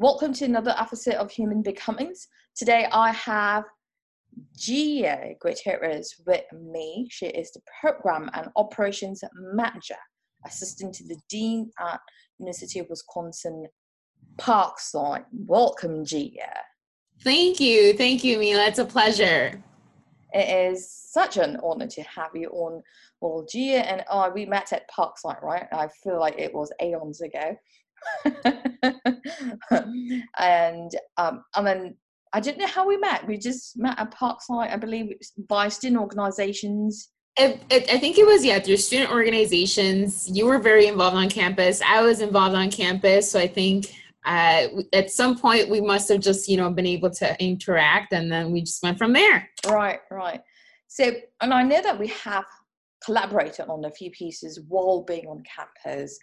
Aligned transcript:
Welcome 0.00 0.32
to 0.34 0.44
another 0.44 0.76
episode 0.78 1.14
of 1.14 1.28
Human 1.28 1.60
Becomings. 1.60 2.28
Today 2.54 2.86
I 2.92 3.10
have 3.10 3.64
Gia 4.56 5.34
Gutierrez 5.40 6.14
with 6.24 6.44
me. 6.52 7.08
She 7.10 7.26
is 7.26 7.50
the 7.50 7.60
Program 7.80 8.30
and 8.32 8.46
Operations 8.54 9.24
Manager, 9.34 9.96
Assistant 10.46 10.94
to 10.94 11.04
the 11.08 11.16
Dean 11.28 11.72
at 11.80 11.98
University 12.38 12.78
of 12.78 12.86
Wisconsin 12.88 13.66
Parkside. 14.36 15.24
Welcome, 15.32 16.04
Gia. 16.04 16.60
Thank 17.24 17.58
you. 17.58 17.92
Thank 17.94 18.22
you, 18.22 18.38
Mila. 18.38 18.66
It's 18.66 18.78
a 18.78 18.84
pleasure. 18.84 19.60
It 20.32 20.70
is 20.70 20.88
such 20.88 21.38
an 21.38 21.58
honor 21.60 21.88
to 21.88 22.02
have 22.02 22.30
you 22.36 22.50
on. 22.50 22.84
Well, 23.20 23.44
Gia 23.50 23.84
and 23.84 24.04
I, 24.08 24.28
we 24.28 24.46
met 24.46 24.72
at 24.72 24.88
Parkside, 24.88 25.42
right? 25.42 25.66
I 25.72 25.88
feel 26.04 26.20
like 26.20 26.38
it 26.38 26.54
was 26.54 26.72
aeons 26.80 27.20
ago. 27.20 27.56
and 30.38 30.90
um, 31.16 31.44
I 31.54 31.62
mean, 31.62 31.96
I 32.32 32.40
didn't 32.40 32.58
know 32.58 32.66
how 32.66 32.86
we 32.86 32.96
met. 32.96 33.26
We 33.26 33.38
just 33.38 33.76
met 33.76 33.98
at 33.98 34.14
Parkside, 34.14 34.72
I 34.72 34.76
believe, 34.76 35.12
by 35.48 35.68
student 35.68 36.00
organizations. 36.00 37.10
It, 37.36 37.60
it, 37.70 37.90
I 37.92 37.98
think 37.98 38.18
it 38.18 38.26
was 38.26 38.44
yeah 38.44 38.58
through 38.58 38.78
student 38.78 39.10
organizations. 39.10 40.28
You 40.28 40.46
were 40.46 40.58
very 40.58 40.86
involved 40.86 41.16
on 41.16 41.28
campus. 41.30 41.80
I 41.82 42.02
was 42.02 42.20
involved 42.20 42.54
on 42.54 42.70
campus, 42.70 43.30
so 43.30 43.38
I 43.38 43.46
think 43.46 43.86
uh, 44.26 44.66
at 44.92 45.10
some 45.10 45.38
point 45.38 45.68
we 45.68 45.80
must 45.80 46.08
have 46.08 46.20
just 46.20 46.48
you 46.48 46.56
know 46.56 46.70
been 46.70 46.86
able 46.86 47.10
to 47.10 47.42
interact, 47.42 48.12
and 48.12 48.30
then 48.30 48.50
we 48.50 48.62
just 48.62 48.82
went 48.82 48.98
from 48.98 49.12
there. 49.12 49.48
Right, 49.66 50.00
right. 50.10 50.40
So, 50.88 51.12
and 51.40 51.52
I 51.54 51.62
know 51.62 51.80
that 51.82 51.98
we 51.98 52.08
have 52.08 52.44
collaborated 53.04 53.68
on 53.68 53.84
a 53.84 53.90
few 53.90 54.10
pieces 54.10 54.60
while 54.68 55.02
being 55.02 55.26
on 55.26 55.42
campus 55.44 56.18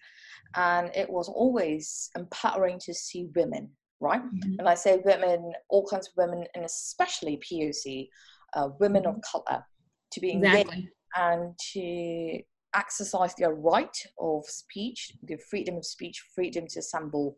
and 0.55 0.89
it 0.95 1.09
was 1.09 1.29
always 1.29 2.09
empowering 2.17 2.79
to 2.79 2.93
see 2.93 3.29
women 3.35 3.69
right 3.99 4.21
mm-hmm. 4.21 4.59
and 4.59 4.67
i 4.67 4.73
say 4.75 5.01
women 5.05 5.51
all 5.69 5.85
kinds 5.85 6.07
of 6.07 6.13
women 6.17 6.45
and 6.55 6.65
especially 6.65 7.37
poc 7.37 8.09
uh, 8.53 8.69
women 8.79 9.03
mm-hmm. 9.03 9.17
of 9.17 9.21
color 9.21 9.63
to 10.11 10.19
be 10.19 10.31
engaged 10.31 10.69
exactly. 10.69 10.89
and 11.15 11.53
to 11.73 12.39
exercise 12.75 13.33
their 13.35 13.53
right 13.53 13.97
of 14.19 14.45
speech 14.45 15.11
the 15.23 15.37
freedom 15.49 15.77
of 15.77 15.85
speech 15.85 16.21
freedom 16.33 16.65
to 16.67 16.79
assemble 16.79 17.37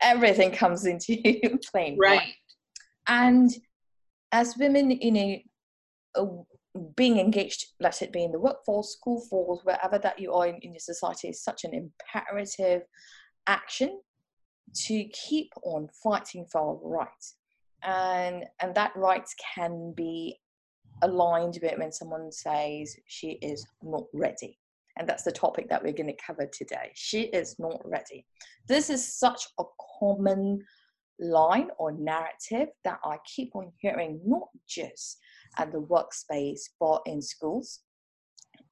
everything 0.00 0.50
comes 0.62 0.86
into 0.86 1.16
play 1.70 1.96
right. 1.98 2.18
right 2.18 2.34
and 3.08 3.50
as 4.32 4.56
women 4.58 4.90
you 4.90 5.12
know 5.12 6.46
being 6.76 7.18
engaged, 7.18 7.66
let 7.80 8.02
it 8.02 8.12
be 8.12 8.24
in 8.24 8.32
the 8.32 8.38
workforce, 8.38 8.92
school 8.92 9.20
force, 9.20 9.60
wherever 9.64 9.98
that 9.98 10.18
you 10.18 10.32
are 10.32 10.46
in, 10.46 10.56
in 10.56 10.72
your 10.72 10.80
society, 10.80 11.28
is 11.28 11.42
such 11.42 11.64
an 11.64 11.72
imperative 11.74 12.82
action 13.46 14.00
to 14.74 15.04
keep 15.12 15.52
on 15.62 15.88
fighting 16.02 16.46
for 16.50 16.60
our 16.60 16.78
rights. 16.82 17.36
And, 17.82 18.44
and 18.60 18.74
that 18.74 18.92
right 18.96 19.28
can 19.54 19.92
be 19.96 20.38
aligned 21.02 21.58
with 21.62 21.78
when 21.78 21.92
someone 21.92 22.32
says 22.32 22.96
she 23.06 23.32
is 23.42 23.66
not 23.82 24.04
ready. 24.12 24.58
And 24.98 25.06
that's 25.06 25.24
the 25.24 25.32
topic 25.32 25.68
that 25.68 25.82
we're 25.82 25.92
going 25.92 26.06
to 26.06 26.24
cover 26.26 26.46
today. 26.46 26.90
She 26.94 27.24
is 27.24 27.56
not 27.58 27.80
ready. 27.84 28.24
This 28.66 28.88
is 28.88 29.18
such 29.18 29.42
a 29.60 29.64
common 30.00 30.64
line 31.20 31.68
or 31.78 31.92
narrative 31.92 32.68
that 32.84 32.98
I 33.04 33.18
keep 33.26 33.54
on 33.54 33.72
hearing, 33.78 34.20
not 34.24 34.48
just 34.66 35.18
at 35.58 35.72
the 35.72 35.80
workspace, 35.80 36.60
but 36.80 37.02
in 37.06 37.20
schools. 37.20 37.80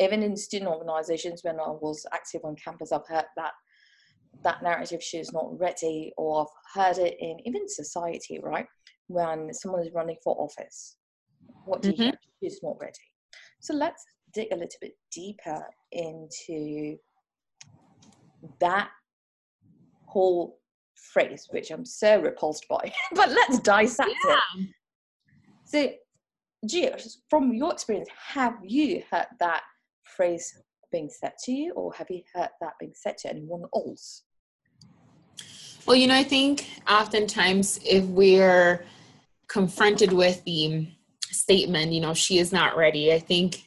Even 0.01 0.23
in 0.23 0.37
student 0.37 0.71
organizations, 0.71 1.41
when 1.43 1.61
I 1.61 1.69
was 1.69 2.05
active 2.13 2.43
on 2.45 2.57
campus, 2.57 2.93
I've 2.93 3.07
heard 3.09 3.27
that 3.37 3.53
that 4.43 4.63
narrative 4.63 5.01
she 5.01 5.19
is 5.19 5.33
not 5.33 5.59
ready, 5.59 6.13
or 6.17 6.43
I've 6.43 6.75
heard 6.75 6.99
it 6.99 7.17
in 7.21 7.39
even 7.45 7.69
society, 7.69 8.41
right? 8.43 8.67
When 9.07 9.53
someone 9.55 9.83
is 9.83 9.93
running 9.95 10.17
for 10.25 10.35
office, 10.37 10.97
what 11.65 11.83
do 11.83 11.91
you 11.91 11.95
mm-hmm. 11.95 12.11
She's 12.43 12.61
not 12.63 12.77
ready. 12.81 12.93
So 13.61 13.75
let's 13.75 14.05
dig 14.33 14.49
a 14.53 14.57
little 14.57 14.79
bit 14.81 14.93
deeper 15.13 15.63
into 15.93 16.97
that 18.61 18.91
whole 20.07 20.59
phrase, 21.13 21.47
which 21.51 21.71
I'm 21.71 21.85
so 21.85 22.21
repulsed 22.21 22.67
by. 22.69 22.93
but 23.15 23.31
let's 23.31 23.59
dissect 23.61 24.11
yeah. 24.27 24.37
it. 24.57 24.69
So 25.65 25.93
Gia, 26.67 26.99
from 27.29 27.53
your 27.53 27.73
experience, 27.73 28.09
have 28.27 28.57
you 28.63 29.03
heard 29.11 29.27
that 29.41 29.63
phrase 30.05 30.55
being 30.91 31.11
said 31.11 31.33
to 31.45 31.53
you, 31.53 31.73
or 31.73 31.93
have 31.95 32.09
you 32.11 32.23
heard 32.35 32.51
that 32.61 32.75
being 32.79 32.93
said 32.95 33.19
to 33.19 33.31
anyone 33.31 33.65
else? 33.75 34.23
Well, 35.87 35.97
you 35.97 36.07
know, 36.07 36.15
I 36.15 36.25
think 36.25 36.67
oftentimes 36.89 37.81
if 37.85 38.05
we're 38.05 38.85
confronted 39.49 40.13
with 40.13 40.43
the 40.45 40.89
statement, 41.23 41.93
you 41.93 42.01
know, 42.01 42.15
she 42.15 42.39
is 42.39 42.53
not 42.53 42.77
ready, 42.77 43.13
I 43.13 43.19
think 43.19 43.65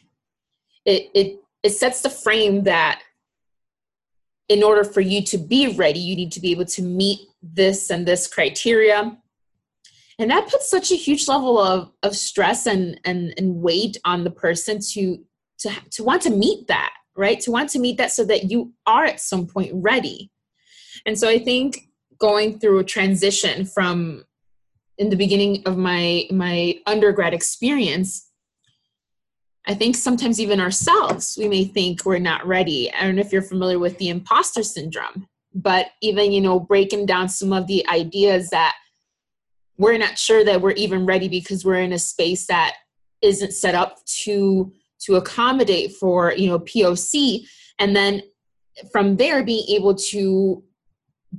it 0.85 1.11
it 1.13 1.39
it 1.63 1.71
sets 1.71 2.01
the 2.01 2.09
frame 2.09 2.63
that 2.63 3.01
in 4.49 4.63
order 4.63 4.83
for 4.83 5.01
you 5.01 5.21
to 5.23 5.37
be 5.37 5.75
ready, 5.75 5.99
you 5.99 6.15
need 6.15 6.31
to 6.31 6.39
be 6.39 6.51
able 6.51 6.65
to 6.65 6.81
meet 6.81 7.19
this 7.43 7.89
and 7.89 8.05
this 8.05 8.25
criteria 8.27 9.17
and 10.19 10.31
that 10.31 10.49
puts 10.49 10.69
such 10.69 10.91
a 10.91 10.95
huge 10.95 11.27
level 11.27 11.59
of 11.59 11.91
of 12.03 12.15
stress 12.15 12.65
and 12.65 12.99
and 13.05 13.33
and 13.37 13.55
weight 13.55 13.97
on 14.05 14.23
the 14.23 14.31
person 14.31 14.79
to 14.93 15.17
to 15.59 15.71
to 15.91 16.03
want 16.03 16.21
to 16.23 16.29
meet 16.29 16.67
that 16.67 16.91
right? 17.17 17.39
To 17.41 17.51
want 17.51 17.71
to 17.71 17.79
meet 17.79 17.97
that 17.97 18.11
so 18.11 18.23
that 18.25 18.49
you 18.49 18.73
are 18.85 19.03
at 19.03 19.19
some 19.19 19.47
point 19.47 19.71
ready. 19.73 20.31
And 21.05 21.17
so 21.17 21.27
i 21.27 21.37
think 21.37 21.89
going 22.19 22.59
through 22.59 22.79
a 22.79 22.83
transition 22.83 23.65
from 23.65 24.23
in 24.97 25.09
the 25.09 25.15
beginning 25.15 25.61
of 25.67 25.77
my 25.77 26.27
my 26.31 26.79
undergrad 26.87 27.33
experience 27.35 28.31
i 29.67 29.75
think 29.75 29.95
sometimes 29.95 30.41
even 30.41 30.59
ourselves 30.59 31.37
we 31.39 31.47
may 31.47 31.65
think 31.65 32.03
we're 32.03 32.17
not 32.17 32.47
ready. 32.47 32.91
I 32.91 33.03
don't 33.03 33.15
know 33.15 33.21
if 33.21 33.31
you're 33.31 33.43
familiar 33.43 33.77
with 33.77 33.97
the 33.99 34.09
imposter 34.09 34.63
syndrome 34.63 35.27
but 35.53 35.87
even 36.01 36.31
you 36.31 36.41
know 36.41 36.59
breaking 36.59 37.05
down 37.05 37.29
some 37.29 37.53
of 37.53 37.67
the 37.67 37.87
ideas 37.89 38.49
that 38.49 38.75
we're 39.77 39.97
not 39.97 40.17
sure 40.17 40.43
that 40.43 40.61
we're 40.61 40.71
even 40.71 41.05
ready 41.05 41.27
because 41.27 41.63
we're 41.63 41.75
in 41.75 41.93
a 41.93 41.99
space 41.99 42.47
that 42.47 42.75
isn't 43.21 43.53
set 43.53 43.75
up 43.75 43.97
to 44.05 44.71
to 44.99 45.15
accommodate 45.15 45.93
for 45.93 46.33
you 46.33 46.47
know 46.47 46.59
poc 46.59 47.45
and 47.79 47.95
then 47.95 48.21
from 48.91 49.15
there 49.17 49.43
being 49.43 49.65
able 49.69 49.95
to 49.95 50.63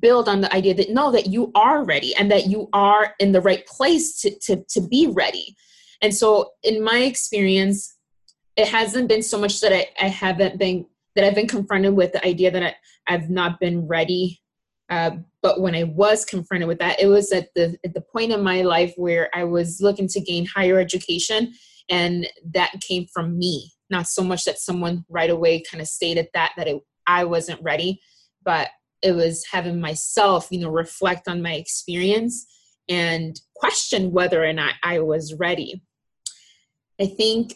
build 0.00 0.28
on 0.28 0.40
the 0.40 0.52
idea 0.54 0.74
that 0.74 0.90
no 0.90 1.10
that 1.10 1.26
you 1.26 1.50
are 1.54 1.84
ready 1.84 2.14
and 2.16 2.30
that 2.30 2.46
you 2.46 2.68
are 2.72 3.14
in 3.18 3.32
the 3.32 3.40
right 3.40 3.66
place 3.66 4.20
to 4.20 4.30
to, 4.40 4.64
to 4.68 4.80
be 4.80 5.06
ready. 5.06 5.56
And 6.00 6.14
so 6.14 6.50
in 6.62 6.82
my 6.82 6.98
experience 6.98 7.98
it 8.58 8.68
hasn't 8.68 9.08
been 9.08 9.22
so 9.22 9.38
much 9.38 9.60
that 9.60 9.72
I, 9.72 9.86
I 10.00 10.08
haven't 10.08 10.58
been 10.58 10.84
that 11.14 11.24
i've 11.24 11.34
been 11.34 11.48
confronted 11.48 11.94
with 11.94 12.12
the 12.12 12.24
idea 12.26 12.50
that 12.50 12.62
I, 12.62 12.74
i've 13.06 13.30
not 13.30 13.58
been 13.60 13.86
ready 13.86 14.40
uh, 14.90 15.12
but 15.48 15.62
when 15.62 15.74
I 15.74 15.84
was 15.84 16.26
confronted 16.26 16.68
with 16.68 16.78
that, 16.80 17.00
it 17.00 17.06
was 17.06 17.32
at 17.32 17.48
the 17.54 17.78
at 17.82 17.94
the 17.94 18.02
point 18.02 18.32
in 18.32 18.42
my 18.42 18.60
life 18.60 18.92
where 18.96 19.30
I 19.34 19.44
was 19.44 19.80
looking 19.80 20.06
to 20.08 20.20
gain 20.20 20.44
higher 20.44 20.78
education, 20.78 21.54
and 21.88 22.26
that 22.52 22.72
came 22.86 23.06
from 23.14 23.38
me, 23.38 23.72
not 23.88 24.08
so 24.08 24.22
much 24.22 24.44
that 24.44 24.58
someone 24.58 25.06
right 25.08 25.30
away 25.30 25.62
kind 25.62 25.80
of 25.80 25.88
stated 25.88 26.28
that 26.34 26.52
that 26.58 26.68
it, 26.68 26.82
I 27.06 27.24
wasn't 27.24 27.62
ready, 27.62 27.98
but 28.44 28.68
it 29.00 29.12
was 29.12 29.42
having 29.50 29.80
myself, 29.80 30.48
you 30.50 30.60
know, 30.60 30.68
reflect 30.68 31.28
on 31.28 31.40
my 31.40 31.54
experience 31.54 32.46
and 32.86 33.40
question 33.56 34.12
whether 34.12 34.44
or 34.44 34.52
not 34.52 34.74
I 34.82 34.98
was 34.98 35.32
ready. 35.32 35.82
I 37.00 37.06
think 37.06 37.54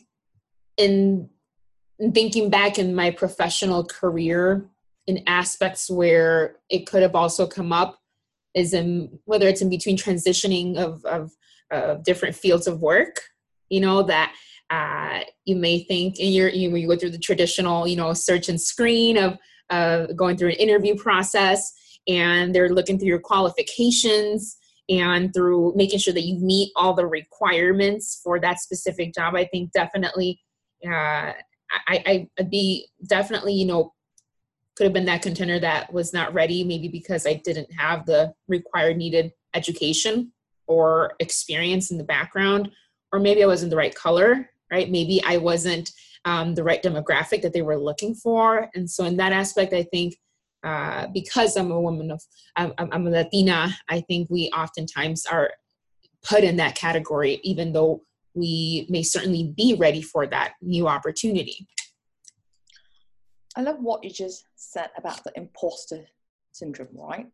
in, 0.78 1.28
in 1.98 2.12
thinking 2.12 2.48
back 2.48 2.78
in 2.78 2.94
my 2.94 3.10
professional 3.10 3.84
career, 3.84 4.70
in 5.06 5.22
aspects 5.26 5.90
where 5.90 6.56
it 6.70 6.86
could 6.86 7.02
have 7.02 7.14
also 7.14 7.46
come 7.46 7.72
up 7.72 7.98
is 8.54 8.74
in 8.74 9.18
whether 9.24 9.48
it's 9.48 9.62
in 9.62 9.70
between 9.70 9.96
transitioning 9.96 10.76
of, 10.76 11.04
of, 11.04 11.32
of 11.70 12.04
different 12.04 12.34
fields 12.34 12.66
of 12.66 12.80
work 12.80 13.20
you 13.68 13.80
know 13.80 14.02
that 14.02 14.34
uh, 14.70 15.20
you 15.44 15.56
may 15.56 15.84
think 15.84 16.18
and 16.18 16.32
you're 16.32 16.48
you, 16.48 16.74
you 16.76 16.88
go 16.88 16.96
through 16.96 17.10
the 17.10 17.18
traditional 17.18 17.86
you 17.86 17.96
know 17.96 18.12
search 18.12 18.48
and 18.48 18.60
screen 18.60 19.16
of 19.16 19.36
uh, 19.70 20.06
going 20.14 20.36
through 20.36 20.50
an 20.50 20.56
interview 20.56 20.94
process 20.94 21.72
and 22.08 22.54
they're 22.54 22.70
looking 22.70 22.98
through 22.98 23.08
your 23.08 23.20
qualifications 23.20 24.56
and 24.88 25.32
through 25.32 25.72
making 25.76 25.98
sure 25.98 26.12
that 26.12 26.24
you 26.24 26.38
meet 26.38 26.70
all 26.76 26.94
the 26.94 27.06
requirements 27.06 28.20
for 28.22 28.40
that 28.40 28.58
specific 28.58 29.14
job. 29.14 29.34
I 29.34 29.44
think 29.44 29.72
definitely 29.72 30.40
uh, 30.84 31.32
I, 31.86 32.28
i'd 32.38 32.50
be 32.50 32.88
definitely 33.06 33.54
you 33.54 33.66
know 33.66 33.92
could 34.76 34.84
have 34.84 34.92
been 34.92 35.04
that 35.04 35.22
contender 35.22 35.58
that 35.60 35.92
was 35.92 36.12
not 36.12 36.32
ready, 36.32 36.64
maybe 36.64 36.88
because 36.88 37.26
I 37.26 37.34
didn't 37.34 37.72
have 37.72 38.06
the 38.06 38.32
required 38.48 38.96
needed 38.96 39.32
education 39.54 40.32
or 40.66 41.14
experience 41.20 41.90
in 41.90 41.98
the 41.98 42.04
background, 42.04 42.70
or 43.12 43.18
maybe 43.18 43.42
I 43.42 43.46
wasn't 43.46 43.70
the 43.70 43.76
right 43.76 43.94
color, 43.94 44.48
right? 44.70 44.90
Maybe 44.90 45.22
I 45.24 45.36
wasn't 45.36 45.90
um, 46.24 46.54
the 46.54 46.64
right 46.64 46.82
demographic 46.82 47.42
that 47.42 47.52
they 47.52 47.62
were 47.62 47.76
looking 47.76 48.14
for. 48.14 48.68
And 48.74 48.88
so, 48.88 49.04
in 49.04 49.16
that 49.18 49.32
aspect, 49.32 49.72
I 49.74 49.82
think 49.82 50.16
uh, 50.64 51.08
because 51.12 51.56
I'm 51.56 51.70
a 51.72 51.80
woman 51.80 52.10
of, 52.10 52.22
I'm, 52.56 52.72
I'm 52.78 53.06
a 53.06 53.10
Latina, 53.10 53.76
I 53.88 54.00
think 54.00 54.30
we 54.30 54.48
oftentimes 54.50 55.26
are 55.26 55.50
put 56.22 56.44
in 56.44 56.56
that 56.56 56.76
category, 56.76 57.40
even 57.42 57.72
though 57.72 58.02
we 58.34 58.86
may 58.88 59.02
certainly 59.02 59.52
be 59.56 59.74
ready 59.74 60.00
for 60.00 60.26
that 60.28 60.54
new 60.62 60.86
opportunity. 60.86 61.66
I 63.56 63.62
love 63.62 63.80
what 63.80 64.02
you 64.02 64.10
just 64.10 64.44
said 64.56 64.90
about 64.96 65.22
the 65.24 65.32
imposter 65.36 66.06
syndrome, 66.52 66.88
right? 66.92 67.26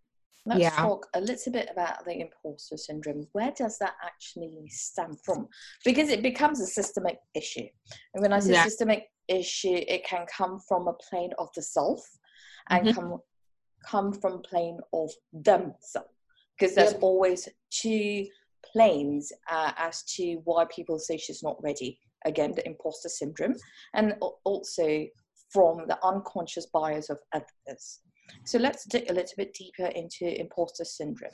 Let's 0.47 0.61
Yeah. 0.61 0.71
talk 0.77 1.09
a 1.15 1.21
little 1.21 1.53
bit 1.53 1.69
about 1.71 2.05
the 2.05 2.21
imposter 2.21 2.77
syndrome. 2.77 3.29
Where 3.33 3.53
does 3.53 3.79
that 3.79 3.95
actually 4.03 4.69
stem 4.69 5.17
from? 5.25 5.49
Because 5.85 6.09
it 6.09 6.23
becomes 6.23 6.61
a 6.61 6.67
systemic 6.67 7.19
issue. 7.35 7.69
And 8.15 8.23
when 8.23 8.33
I 8.33 8.39
say 8.41 8.51
Exact- 8.51 8.71
systemic 8.71 9.13
issue, 9.29 9.85
it 9.87 10.05
can 10.05 10.27
come 10.27 10.59
from 10.61 10.89
a 10.89 10.95
plane 10.95 11.33
of 11.39 11.53
the 11.55 11.63
self 11.63 12.01
and 12.71 12.89
Mhm. 12.89 12.95
come 12.95 13.23
come 13.85 14.13
from 14.13 14.43
plane 14.43 14.81
of 14.93 15.09
themselves. 15.33 16.13
Because 16.59 16.75
there's 16.75 16.95
Yep. 16.95 17.03
always 17.03 17.49
two 17.71 18.29
planes 18.65 19.33
uh, 19.49 19.73
as 19.77 20.03
to 20.15 20.37
why 20.45 20.65
people 20.65 20.99
say 20.99 21.17
she's 21.17 21.45
not 21.45 21.63
ready. 21.63 22.01
Again, 22.25 22.53
the 22.53 22.67
imposter 22.67 23.09
syndrome, 23.09 23.55
and 23.95 24.17
also 24.43 25.07
from 25.53 25.87
the 25.89 25.99
unconscious 26.05 26.67
bias 26.67 27.11
of 27.11 27.19
others. 27.35 28.01
So 28.45 28.59
let's 28.59 28.85
dig 28.85 29.11
a 29.11 29.15
little 29.15 29.33
bit 29.37 29.55
deeper 29.55 29.87
into 29.87 30.39
imposter 30.39 30.85
syndrome. 30.85 31.31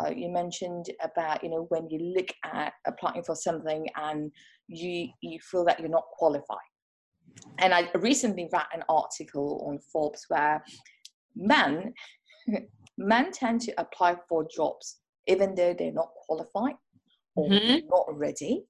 Uh, 0.00 0.10
you 0.10 0.28
mentioned 0.28 0.86
about 1.02 1.42
you 1.42 1.50
know 1.50 1.66
when 1.70 1.88
you 1.90 1.98
look 2.16 2.28
at 2.44 2.72
applying 2.86 3.22
for 3.24 3.34
something 3.34 3.86
and 3.96 4.30
you 4.68 5.08
you 5.22 5.38
feel 5.50 5.64
that 5.64 5.80
you're 5.80 5.88
not 5.88 6.04
qualified. 6.12 6.58
And 7.58 7.72
I 7.74 7.88
recently 7.94 8.48
read 8.52 8.66
an 8.74 8.84
article 8.88 9.64
on 9.66 9.78
Forbes 9.92 10.24
where 10.28 10.62
men 11.34 11.92
men 12.98 13.32
tend 13.32 13.60
to 13.62 13.72
apply 13.80 14.16
for 14.28 14.46
jobs 14.54 14.98
even 15.26 15.54
though 15.54 15.74
they're 15.74 15.92
not 15.92 16.10
qualified 16.26 16.74
or 17.36 17.48
Mhm. 17.48 17.82
not 17.88 18.06
ready 18.16 18.66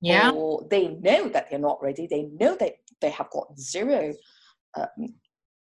Yeah. 0.00 0.30
or 0.32 0.66
they 0.70 0.88
know 0.88 1.28
that 1.28 1.48
they're 1.50 1.58
not 1.58 1.82
ready 1.82 2.06
they 2.08 2.24
know 2.40 2.54
that 2.56 2.74
they 3.00 3.10
have 3.10 3.30
got 3.30 3.46
zero 3.58 4.12
um, 4.76 5.14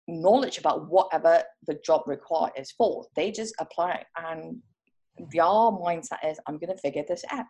knowledge 0.08 0.58
about 0.58 0.90
whatever 0.90 1.42
the 1.68 1.80
job 1.86 2.02
requires 2.06 2.72
for 2.78 3.06
they 3.16 3.32
just 3.32 3.54
apply 3.60 4.04
and 4.18 4.58
their 5.32 5.44
mindset 5.44 6.18
is 6.26 6.40
i'm 6.48 6.58
going 6.58 6.74
to 6.76 6.82
figure 6.82 7.04
this 7.08 7.24
out 7.32 7.46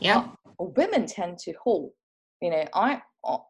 Yeah. 0.00 0.28
women 0.58 1.06
tend 1.06 1.38
to 1.38 1.52
hold 1.62 1.92
you 2.42 2.50
know 2.50 2.64
i 2.74 3.00
oh, 3.24 3.44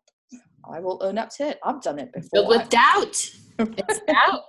i 0.71 0.81
will 0.81 1.01
own 1.03 1.19
up 1.19 1.31
to 1.37 1.49
it 1.49 1.59
i've 1.65 1.81
done 1.83 1.99
it 1.99 2.13
before 2.13 2.29
Filled 2.33 2.49
with 2.49 2.69
doubt. 2.69 3.31
It's 3.59 4.01
doubt. 4.07 4.43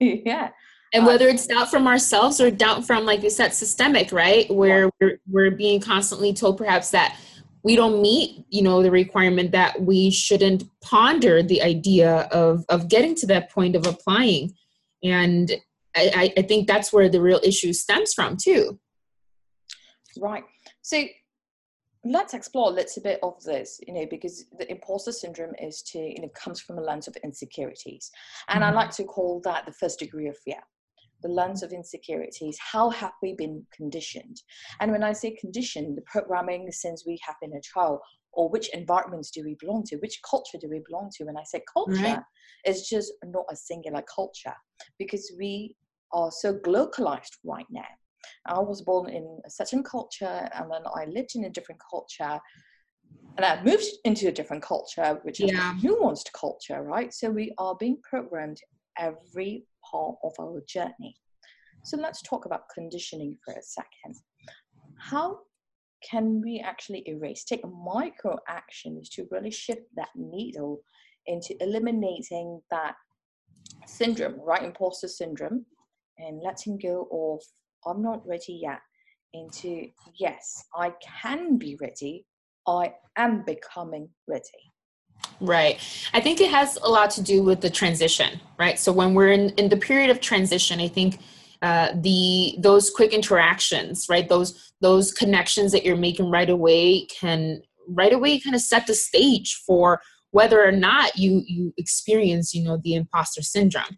yeah 0.00 0.50
And 0.92 1.04
Uh, 1.04 1.06
whether 1.08 1.28
it's 1.28 1.46
doubt 1.46 1.70
from 1.70 1.86
ourselves 1.88 2.40
or 2.40 2.50
doubt 2.50 2.86
from, 2.86 3.04
like 3.04 3.22
you 3.24 3.30
said, 3.30 3.52
systemic, 3.52 4.12
right? 4.12 4.48
Where 4.54 4.88
we're, 5.00 5.18
we're 5.28 5.50
being 5.50 5.80
constantly 5.80 6.32
told 6.32 6.56
perhaps 6.56 6.90
that 6.90 7.16
we 7.64 7.74
don't 7.76 8.02
meet, 8.02 8.44
you 8.50 8.62
know, 8.62 8.82
the 8.82 8.90
requirement 8.90 9.50
that 9.52 9.80
we 9.80 10.10
shouldn't 10.10 10.64
ponder 10.82 11.42
the 11.42 11.62
idea 11.62 12.28
of, 12.30 12.64
of 12.68 12.88
getting 12.88 13.14
to 13.16 13.26
that 13.26 13.50
point 13.50 13.74
of 13.74 13.86
applying. 13.86 14.54
And 15.02 15.50
I, 15.96 16.10
I- 16.14 16.40
I 16.40 16.42
think 16.42 16.68
that's 16.68 16.92
where 16.92 17.08
the 17.08 17.22
real 17.22 17.40
issue 17.42 17.72
stems 17.72 18.12
from 18.12 18.36
too. 18.36 18.78
Right. 20.20 20.44
So 20.82 21.02
let's 22.04 22.34
explore 22.34 22.70
a 22.70 22.74
little 22.74 23.02
bit 23.02 23.18
of 23.22 23.42
this, 23.42 23.80
you 23.86 23.94
know, 23.94 24.06
because 24.10 24.44
the 24.58 24.70
imposter 24.70 25.10
syndrome 25.10 25.54
is 25.60 25.80
to, 25.92 25.98
you 25.98 26.20
know, 26.20 26.28
comes 26.34 26.60
from 26.60 26.76
a 26.78 26.82
lens 26.82 27.08
of 27.08 27.16
insecurities. 27.24 28.10
And 28.48 28.62
I 28.62 28.70
Mhm. 28.70 28.74
like 28.74 28.90
to 28.96 29.04
call 29.04 29.40
that 29.44 29.64
the 29.64 29.72
first 29.72 29.98
degree 30.00 30.28
of 30.28 30.36
fear. 30.38 30.62
The 31.24 31.30
lens 31.30 31.62
of 31.62 31.72
insecurities. 31.72 32.58
How 32.60 32.90
have 32.90 33.12
we 33.22 33.32
been 33.32 33.66
conditioned? 33.74 34.42
And 34.80 34.92
when 34.92 35.02
I 35.02 35.14
say 35.14 35.30
conditioned, 35.30 35.96
the 35.96 36.02
programming 36.02 36.70
since 36.70 37.04
we 37.06 37.18
have 37.26 37.36
been 37.40 37.54
a 37.54 37.62
child, 37.62 38.00
or 38.32 38.50
which 38.50 38.68
environments 38.74 39.30
do 39.30 39.42
we 39.42 39.56
belong 39.58 39.84
to? 39.84 39.96
Which 39.96 40.20
culture 40.28 40.58
do 40.60 40.68
we 40.68 40.82
belong 40.86 41.10
to? 41.14 41.24
When 41.24 41.38
I 41.38 41.44
say 41.44 41.62
culture, 41.72 42.02
Right. 42.02 42.18
it's 42.64 42.90
just 42.90 43.10
not 43.24 43.46
a 43.50 43.56
singular 43.56 44.02
culture 44.02 44.52
because 44.98 45.32
we 45.38 45.74
are 46.12 46.30
so 46.30 46.54
globalized 46.58 47.38
right 47.42 47.66
now. 47.70 47.88
I 48.44 48.58
was 48.60 48.82
born 48.82 49.08
in 49.08 49.40
a 49.46 49.50
certain 49.50 49.82
culture 49.82 50.48
and 50.52 50.70
then 50.70 50.82
I 50.94 51.06
lived 51.06 51.36
in 51.36 51.44
a 51.44 51.50
different 51.50 51.80
culture 51.90 52.38
and 53.38 53.46
I 53.46 53.62
moved 53.62 53.84
into 54.04 54.28
a 54.28 54.32
different 54.32 54.62
culture, 54.62 55.18
which 55.22 55.40
is 55.40 55.50
Yeah. 55.50 55.72
a 55.72 55.86
nuanced 55.86 56.32
culture, 56.32 56.82
right? 56.82 57.12
So 57.14 57.30
we 57.30 57.54
are 57.56 57.76
being 57.80 57.98
programmed 58.02 58.60
every 58.98 59.66
part 59.90 60.16
of 60.22 60.32
our 60.40 60.62
journey. 60.66 61.16
So 61.82 61.96
let's 61.96 62.22
talk 62.22 62.46
about 62.46 62.68
conditioning 62.72 63.36
for 63.44 63.54
a 63.54 63.62
second. 63.62 64.16
How 64.98 65.40
can 66.08 66.40
we 66.40 66.60
actually 66.64 67.02
erase, 67.06 67.44
take 67.44 67.62
micro 67.66 68.38
actions 68.48 69.08
to 69.10 69.26
really 69.30 69.50
shift 69.50 69.82
that 69.96 70.10
needle 70.14 70.80
into 71.26 71.54
eliminating 71.62 72.60
that 72.70 72.94
syndrome, 73.86 74.40
right? 74.40 74.62
Imposter 74.62 75.08
syndrome, 75.08 75.64
and 76.18 76.42
letting 76.42 76.78
go 76.78 77.08
of 77.12 77.42
I'm 77.86 78.02
not 78.02 78.26
ready 78.26 78.60
yet 78.62 78.80
into 79.32 79.88
yes, 80.18 80.64
I 80.74 80.92
can 81.20 81.58
be 81.58 81.76
ready. 81.80 82.26
I 82.66 82.94
am 83.16 83.44
becoming 83.44 84.08
ready. 84.26 84.72
Right. 85.40 85.78
I 86.12 86.20
think 86.20 86.40
it 86.40 86.50
has 86.50 86.78
a 86.82 86.88
lot 86.88 87.10
to 87.12 87.22
do 87.22 87.42
with 87.42 87.60
the 87.60 87.70
transition, 87.70 88.40
right? 88.58 88.78
So 88.78 88.92
when 88.92 89.14
we're 89.14 89.32
in, 89.32 89.50
in 89.50 89.68
the 89.68 89.76
period 89.76 90.10
of 90.10 90.20
transition, 90.20 90.80
I 90.80 90.88
think 90.88 91.18
uh, 91.62 91.88
the 91.94 92.56
those 92.58 92.90
quick 92.90 93.12
interactions, 93.12 94.06
right? 94.08 94.28
Those 94.28 94.72
those 94.80 95.12
connections 95.12 95.72
that 95.72 95.84
you're 95.84 95.96
making 95.96 96.30
right 96.30 96.50
away 96.50 97.06
can 97.06 97.62
right 97.88 98.12
away 98.12 98.38
kind 98.38 98.54
of 98.54 98.60
set 98.60 98.86
the 98.86 98.94
stage 98.94 99.62
for 99.66 100.00
whether 100.30 100.62
or 100.62 100.72
not 100.72 101.16
you 101.16 101.42
you 101.46 101.72
experience, 101.78 102.54
you 102.54 102.62
know, 102.62 102.78
the 102.82 102.94
imposter 102.94 103.42
syndrome. 103.42 103.96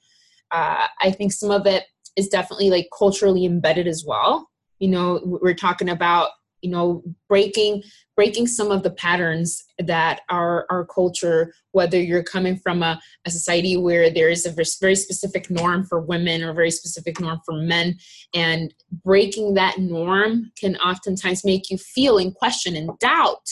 Uh, 0.53 0.87
I 1.03 1.11
think 1.11 1.33
some 1.33 1.51
of 1.51 1.67
it 1.67 1.85
is 2.17 2.29
definitely 2.29 2.71
like 2.71 2.89
culturally 2.97 3.45
embedded 3.45 3.89
as 3.89 4.05
well. 4.07 4.49
You 4.79 4.89
know, 4.89 5.21
we're 5.25 5.55
talking 5.55 5.89
about 5.89 6.31
you 6.67 6.73
know 6.73 7.03
breaking 7.29 7.83
breaking 8.17 8.47
some 8.47 8.73
of 8.73 8.83
the 8.83 8.91
patterns 8.91 9.63
that 9.79 10.23
our 10.29 10.67
our 10.69 10.85
culture 10.85 11.55
whether 11.71 12.01
you're 12.01 12.25
coming 12.25 12.57
from 12.57 12.83
a, 12.83 13.01
a 13.25 13.31
society 13.31 13.77
where 13.77 14.11
there 14.11 14.29
is 14.29 14.45
a 14.45 14.55
very 14.81 14.97
specific 14.97 15.49
norm 15.49 15.85
for 15.85 16.01
women 16.01 16.43
or 16.43 16.51
a 16.51 16.55
very 16.55 16.73
specific 16.73 17.21
norm 17.21 17.41
for 17.47 17.55
men 17.55 17.97
and 18.35 18.75
breaking 19.05 19.55
that 19.55 19.79
norm 19.79 20.51
can 20.59 20.75
oftentimes 20.79 21.45
make 21.45 21.71
you 21.71 21.79
feel 21.79 22.19
and 22.19 22.35
question 22.35 22.75
and 22.75 22.91
doubt 22.99 23.49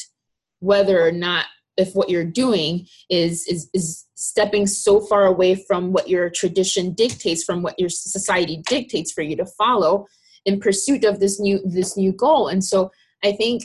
whether 0.58 1.06
or 1.06 1.12
not 1.12 1.46
if 1.76 1.94
what 1.94 2.10
you're 2.10 2.24
doing 2.24 2.84
is 3.10 3.46
is 3.46 3.70
is 3.72 4.06
stepping 4.16 4.66
so 4.66 5.00
far 5.00 5.24
away 5.26 5.54
from 5.54 5.92
what 5.92 6.08
your 6.08 6.28
tradition 6.30 6.92
dictates 6.94 7.44
from 7.44 7.62
what 7.62 7.78
your 7.78 7.88
society 7.88 8.60
dictates 8.66 9.12
for 9.12 9.22
you 9.22 9.36
to 9.36 9.46
follow 9.46 10.04
in 10.44 10.60
pursuit 10.60 11.04
of 11.04 11.20
this 11.20 11.40
new 11.40 11.60
this 11.64 11.96
new 11.96 12.12
goal. 12.12 12.48
And 12.48 12.64
so 12.64 12.90
i 13.22 13.32
think 13.32 13.62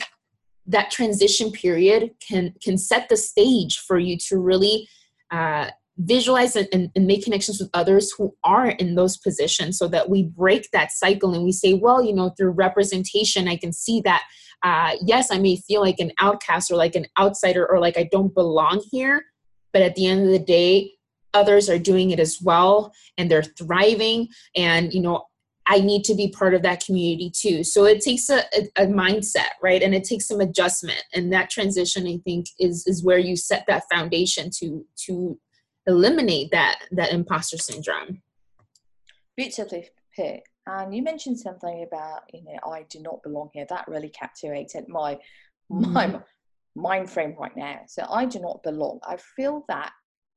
that 0.65 0.91
transition 0.91 1.51
period 1.51 2.11
can 2.25 2.53
can 2.63 2.77
set 2.77 3.09
the 3.09 3.17
stage 3.17 3.79
for 3.79 3.97
you 3.97 4.17
to 4.17 4.37
really 4.37 4.87
uh, 5.31 5.69
visualize 5.97 6.55
and, 6.55 6.67
and, 6.71 6.89
and 6.95 7.07
make 7.07 7.23
connections 7.23 7.59
with 7.59 7.69
others 7.73 8.11
who 8.17 8.33
are 8.43 8.67
in 8.67 8.95
those 8.95 9.17
positions 9.17 9.77
so 9.77 9.87
that 9.87 10.09
we 10.09 10.23
break 10.23 10.69
that 10.71 10.91
cycle 10.91 11.33
and 11.33 11.43
we 11.43 11.51
say 11.51 11.73
well 11.73 12.03
you 12.03 12.13
know 12.13 12.29
through 12.37 12.51
representation 12.51 13.47
i 13.47 13.55
can 13.55 13.73
see 13.73 14.01
that 14.01 14.23
uh, 14.63 14.95
yes 15.01 15.31
i 15.31 15.37
may 15.37 15.55
feel 15.55 15.81
like 15.81 15.99
an 15.99 16.11
outcast 16.19 16.71
or 16.71 16.75
like 16.75 16.95
an 16.95 17.05
outsider 17.19 17.65
or 17.69 17.79
like 17.79 17.97
i 17.97 18.07
don't 18.11 18.33
belong 18.33 18.81
here 18.91 19.25
but 19.73 19.81
at 19.81 19.95
the 19.95 20.05
end 20.05 20.21
of 20.21 20.31
the 20.31 20.39
day 20.39 20.91
others 21.33 21.69
are 21.69 21.79
doing 21.79 22.11
it 22.11 22.19
as 22.19 22.41
well 22.41 22.93
and 23.17 23.29
they're 23.29 23.43
thriving. 23.43 24.27
And 24.55 24.93
you 24.93 25.01
know 25.01 25.25
I 25.71 25.79
need 25.81 26.03
to 26.05 26.15
be 26.15 26.29
part 26.29 26.55
of 26.55 26.63
that 26.63 26.83
community 26.83 27.29
too. 27.29 27.63
So 27.63 27.85
it 27.85 28.01
takes 28.01 28.27
a, 28.29 28.39
a, 28.57 28.83
a, 28.83 28.87
mindset, 28.87 29.51
right? 29.61 29.83
And 29.83 29.93
it 29.93 30.03
takes 30.03 30.27
some 30.27 30.41
adjustment. 30.41 31.03
And 31.13 31.31
that 31.31 31.51
transition, 31.51 32.07
I 32.07 32.17
think, 32.25 32.47
is 32.59 32.85
is 32.87 33.03
where 33.03 33.19
you 33.19 33.35
set 33.35 33.65
that 33.67 33.83
foundation 33.91 34.49
to 34.59 34.83
to 35.05 35.39
eliminate 35.85 36.49
that 36.51 36.79
that 36.91 37.13
imposter 37.13 37.57
syndrome. 37.57 38.21
Beautifully 39.37 39.89
put. 40.15 40.41
And 40.65 40.95
you 40.95 41.03
mentioned 41.03 41.39
something 41.39 41.85
about, 41.87 42.21
you 42.33 42.43
know, 42.43 42.71
I 42.71 42.85
do 42.89 42.99
not 42.99 43.21
belong 43.23 43.49
here. 43.53 43.65
That 43.69 43.87
really 43.87 44.09
captivated 44.09 44.87
my 44.87 45.19
mm-hmm. 45.71 45.93
my 45.93 46.19
mind 46.75 47.11
frame 47.11 47.35
right 47.39 47.55
now. 47.55 47.81
So 47.87 48.07
I 48.09 48.25
do 48.25 48.39
not 48.39 48.63
belong. 48.63 49.01
I 49.07 49.17
feel 49.35 49.65
that 49.67 49.91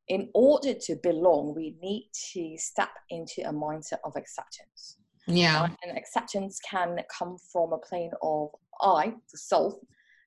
in 0.09 0.29
order 0.35 0.75
to 0.75 0.97
belong, 1.03 1.55
we 1.55 1.77
need 1.81 2.11
to 2.33 2.57
step 2.59 2.91
into 3.09 3.49
a 3.49 3.53
mindset 3.53 4.01
of 4.05 4.15
acceptance. 4.17 4.99
Yeah. 5.27 5.69
And 5.83 5.97
acceptance 5.97 6.59
can 6.69 6.99
come 7.17 7.37
from 7.53 7.73
a 7.73 7.79
plane 7.79 8.11
of 8.23 8.51
I, 8.81 9.15
the 9.31 9.39
self, 9.39 9.75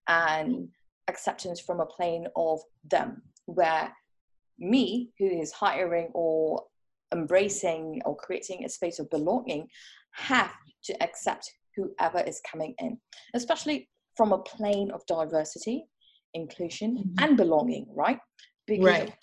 and 0.07 0.69
acceptance 1.07 1.59
from 1.59 1.79
a 1.79 1.85
plane 1.85 2.27
of 2.35 2.59
them, 2.89 3.21
where 3.45 3.91
me, 4.57 5.11
who 5.19 5.25
is 5.25 5.51
hiring 5.51 6.09
or 6.13 6.63
embracing 7.13 8.01
or 8.05 8.15
creating 8.15 8.65
a 8.65 8.69
space 8.69 8.99
of 8.99 9.09
belonging 9.09 9.67
have 10.13 10.53
to 10.83 11.03
accept 11.03 11.51
whoever 11.75 12.19
is 12.21 12.41
coming 12.49 12.73
in, 12.79 12.97
especially 13.33 13.89
from 14.15 14.31
a 14.31 14.39
plane 14.39 14.91
of 14.91 15.05
diversity, 15.07 15.85
inclusion, 16.33 16.97
mm-hmm. 16.97 17.23
and 17.23 17.37
belonging, 17.37 17.85
right? 17.93 18.19
Because 18.65 18.85
right. 18.85 19.13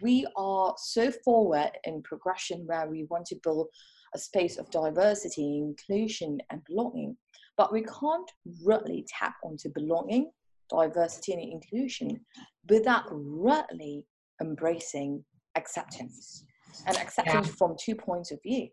we 0.00 0.26
are 0.36 0.74
so 0.78 1.10
forward 1.10 1.70
in 1.84 2.02
progression 2.02 2.64
where 2.66 2.88
we 2.88 3.04
want 3.10 3.26
to 3.26 3.36
build 3.42 3.68
a 4.14 4.18
space 4.18 4.58
of 4.58 4.70
diversity, 4.70 5.58
inclusion, 5.58 6.38
and 6.50 6.62
belonging, 6.64 7.16
but 7.56 7.72
we 7.72 7.82
can't 7.82 8.30
really 8.64 9.06
tap 9.08 9.34
onto 9.44 9.70
belonging, 9.74 10.30
diversity, 10.70 11.32
and 11.32 11.42
inclusion 11.42 12.20
without 12.68 13.04
really 13.10 14.04
embracing 14.40 15.24
acceptance. 15.56 16.44
And 16.86 16.96
acceptance 16.96 17.48
yeah. 17.48 17.54
from 17.56 17.76
two 17.80 17.94
points 17.94 18.30
of 18.30 18.40
view 18.42 18.68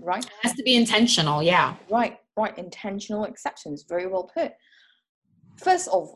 right? 0.00 0.24
It 0.24 0.30
has 0.42 0.54
to 0.54 0.62
be 0.62 0.76
intentional 0.76 1.42
yeah. 1.42 1.76
Right 1.90 2.18
right 2.36 2.56
intentional 2.58 3.24
acceptance 3.24 3.84
very 3.88 4.06
well 4.06 4.30
put. 4.34 4.52
First 5.58 5.88
of 5.88 6.08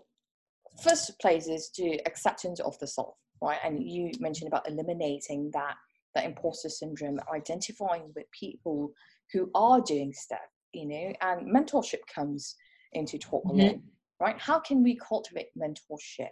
first 0.82 1.12
place 1.20 1.48
is 1.48 1.70
to 1.74 1.98
acceptance 2.06 2.60
of 2.60 2.78
the 2.78 2.86
self 2.86 3.14
right? 3.42 3.58
And 3.64 3.82
you 3.82 4.10
mentioned 4.20 4.48
about 4.48 4.68
eliminating 4.68 5.50
that 5.54 5.74
that 6.14 6.24
imposter 6.24 6.68
syndrome 6.68 7.20
identifying 7.34 8.12
with 8.14 8.26
people 8.38 8.92
who 9.32 9.50
are 9.54 9.80
doing 9.80 10.12
stuff 10.12 10.38
you 10.72 10.86
know 10.86 11.12
and 11.22 11.54
mentorship 11.54 12.00
comes 12.12 12.56
into 12.92 13.18
talk 13.18 13.44
mm-hmm. 13.44 13.78
right? 14.20 14.38
How 14.38 14.58
can 14.58 14.82
we 14.82 14.96
cultivate 14.96 15.46
mentorship 15.56 16.28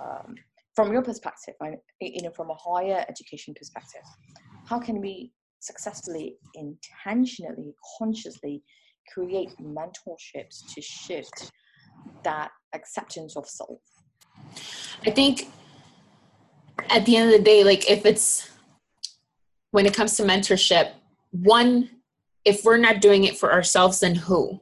um, 0.00 0.34
from 0.74 0.92
your 0.92 1.02
perspective 1.02 1.54
you 2.00 2.22
know 2.22 2.30
from 2.30 2.50
a 2.50 2.54
higher 2.54 3.04
education 3.08 3.54
perspective? 3.54 4.02
How 4.66 4.78
can 4.78 5.00
we 5.00 5.32
successfully 5.60 6.36
intentionally 6.54 7.74
consciously 7.98 8.62
create 9.12 9.50
mentorships 9.60 10.60
to 10.74 10.80
shift 10.80 11.50
that 12.22 12.50
acceptance 12.74 13.36
of 13.36 13.46
self? 13.46 13.80
I 15.06 15.10
think 15.10 15.50
at 16.90 17.06
the 17.06 17.16
end 17.16 17.32
of 17.32 17.38
the 17.38 17.44
day 17.44 17.64
like 17.64 17.90
if 17.90 18.04
it's 18.04 18.50
when 19.74 19.86
it 19.86 19.92
comes 19.92 20.16
to 20.16 20.22
mentorship 20.22 20.92
one 21.32 21.90
if 22.44 22.64
we're 22.64 22.76
not 22.76 23.00
doing 23.00 23.24
it 23.24 23.36
for 23.36 23.52
ourselves 23.52 23.98
then 23.98 24.14
who 24.14 24.60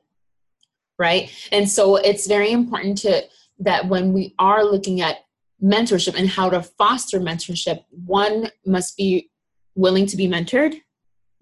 right? 0.99 1.31
And 1.51 1.69
so 1.69 1.97
it's 1.97 2.27
very 2.27 2.51
important 2.51 2.99
to 2.99 3.25
that 3.59 3.89
when 3.89 4.13
we 4.13 4.35
are 4.39 4.65
looking 4.65 5.01
at 5.01 5.19
mentorship 5.63 6.19
and 6.19 6.29
how 6.29 6.49
to 6.49 6.63
foster 6.63 7.21
mentorship 7.21 7.85
one 7.91 8.51
must 8.65 8.97
be 8.97 9.31
willing 9.75 10.07
to 10.07 10.17
be 10.17 10.29
mentored 10.29 10.81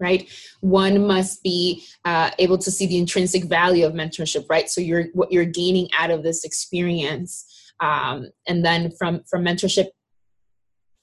right? 0.01 0.27
One 0.61 1.05
must 1.05 1.43
be 1.43 1.85
uh, 2.05 2.31
able 2.39 2.57
to 2.57 2.71
see 2.71 2.87
the 2.87 2.97
intrinsic 2.97 3.43
value 3.45 3.85
of 3.85 3.93
mentorship 3.93 4.49
right? 4.49 4.69
So 4.69 4.81
you're 4.81 5.05
what 5.13 5.31
you're 5.31 5.45
gaining 5.45 5.87
out 5.97 6.11
of 6.11 6.23
this 6.23 6.43
experience 6.43 7.45
um, 7.79 8.31
and 8.49 8.65
then 8.65 8.91
from 8.97 9.21
from 9.29 9.45
mentorship 9.45 9.87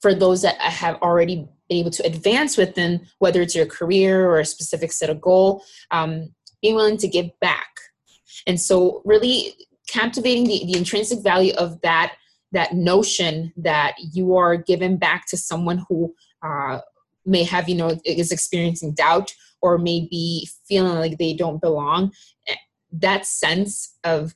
for 0.02 0.14
those 0.14 0.42
that 0.42 0.60
have 0.60 0.96
already 0.96 1.48
been 1.68 1.78
able 1.78 1.90
to 1.90 2.06
advance 2.06 2.56
within 2.56 3.06
whether 3.18 3.40
it's 3.42 3.54
your 3.54 3.66
career 3.66 4.28
or 4.28 4.40
a 4.40 4.44
specific 4.44 4.92
set 4.92 5.10
of 5.10 5.20
goal 5.20 5.64
um, 5.90 6.32
being 6.62 6.74
willing 6.74 6.96
to 6.98 7.08
give 7.08 7.30
back. 7.40 7.68
And 8.46 8.60
so 8.60 9.02
really 9.04 9.54
captivating 9.88 10.44
the, 10.44 10.64
the 10.66 10.78
intrinsic 10.78 11.22
value 11.22 11.54
of 11.54 11.80
that 11.82 12.14
that 12.52 12.72
notion 12.72 13.52
that 13.56 13.94
you 13.98 14.34
are 14.36 14.56
given 14.56 14.96
back 14.96 15.26
to 15.26 15.36
someone 15.36 15.84
who 15.88 16.14
uh, 16.42 16.80
may 17.26 17.42
have 17.42 17.68
you 17.68 17.74
know 17.74 17.98
is 18.04 18.32
experiencing 18.32 18.92
doubt 18.92 19.34
or 19.60 19.76
may 19.76 20.06
be 20.10 20.48
feeling 20.66 20.96
like 20.96 21.18
they 21.18 21.34
don't 21.34 21.60
belong 21.60 22.12
eh, 22.48 22.54
that 22.92 23.26
sense 23.26 23.96
of 24.04 24.34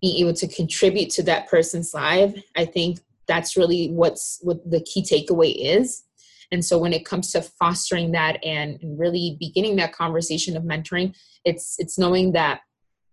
being 0.00 0.26
able 0.26 0.32
to 0.32 0.48
contribute 0.48 1.10
to 1.10 1.22
that 1.22 1.48
person's 1.48 1.92
life 1.92 2.34
i 2.56 2.64
think 2.64 3.00
that's 3.26 3.56
really 3.56 3.88
what's 3.90 4.38
what 4.42 4.58
the 4.70 4.80
key 4.80 5.02
takeaway 5.02 5.54
is 5.56 6.04
and 6.52 6.64
so 6.64 6.78
when 6.78 6.92
it 6.92 7.04
comes 7.04 7.30
to 7.32 7.42
fostering 7.42 8.12
that 8.12 8.44
and, 8.44 8.78
really 8.82 9.36
beginning 9.38 9.76
that 9.76 9.92
conversation 9.92 10.56
of 10.56 10.62
mentoring 10.62 11.14
it's 11.44 11.76
it's 11.78 11.98
knowing 11.98 12.32
that 12.32 12.60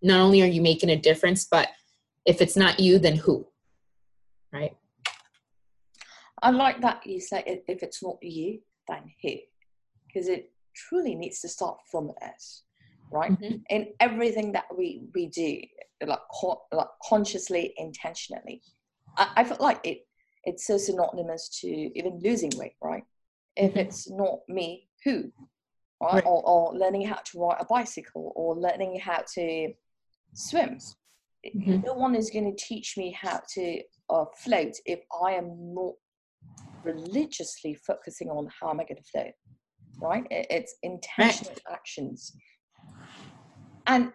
not 0.02 0.20
only 0.20 0.42
are 0.42 0.48
you 0.48 0.62
making 0.62 0.90
a 0.90 0.96
difference 0.96 1.46
but 1.50 1.70
if 2.26 2.42
it's 2.42 2.58
not 2.58 2.80
you 2.80 3.00
then 3.00 3.16
who? 3.16 3.48
Right? 4.52 4.76
I 6.42 6.52
like 6.52 6.82
that 6.82 7.06
you 7.06 7.20
say 7.20 7.44
if 7.46 7.82
it's 7.84 8.04
not 8.04 8.18
you 8.22 8.60
then 8.88 9.04
who? 9.22 9.30
Because 10.06 10.28
it 10.28 10.52
truly 10.76 11.16
needs 11.16 11.42
to 11.42 11.48
start 11.48 11.78
from 11.92 12.12
us 12.22 12.64
right? 13.12 13.32
Mm-hmm. 13.32 13.56
in 13.70 13.88
everything 14.00 14.52
that 14.54 14.66
we 14.76 15.04
we 15.16 15.28
do 15.28 15.60
like, 16.06 16.20
like 16.72 16.88
consciously 17.08 17.74
intentionally 17.78 18.62
I, 19.18 19.30
I 19.38 19.44
feel 19.44 19.58
like 19.60 19.80
it 19.84 20.06
it's 20.44 20.68
so 20.68 20.78
synonymous 20.78 21.50
to 21.62 21.68
even 21.68 22.20
losing 22.24 22.52
weight 22.56 22.76
right 22.82 23.04
if 23.58 23.76
it's 23.76 24.10
not 24.10 24.40
me 24.48 24.88
who 25.04 25.32
right, 26.02 26.14
right. 26.14 26.24
Or, 26.26 26.48
or, 26.48 26.78
learning 26.78 27.08
how 27.08 27.16
to 27.24 27.40
ride 27.40 27.58
a 27.60 27.66
bicycle 27.66 28.32
or 28.36 28.56
learning 28.56 29.00
how 29.00 29.24
to 29.36 29.74
swim 30.34 30.78
mm-hmm. 31.46 31.82
no 31.86 31.94
one 31.94 32.16
is 32.16 32.30
going 32.30 32.56
to 32.56 32.64
teach 32.64 32.96
me 32.98 33.18
how 33.20 33.42
to 33.56 33.82
uh, 34.10 34.26
float 34.38 34.74
if 34.86 35.00
i 35.26 35.32
am 35.32 35.74
not 35.74 35.94
religiously 36.84 37.76
focusing 37.86 38.30
on 38.30 38.48
how 38.60 38.70
am 38.70 38.80
I 38.80 38.84
going 38.84 38.98
to 38.98 39.10
float 39.12 39.34
right? 40.02 40.26
It's 40.30 40.76
intentional 40.84 41.52
right. 41.52 41.74
actions. 41.74 42.36
And 43.88 44.12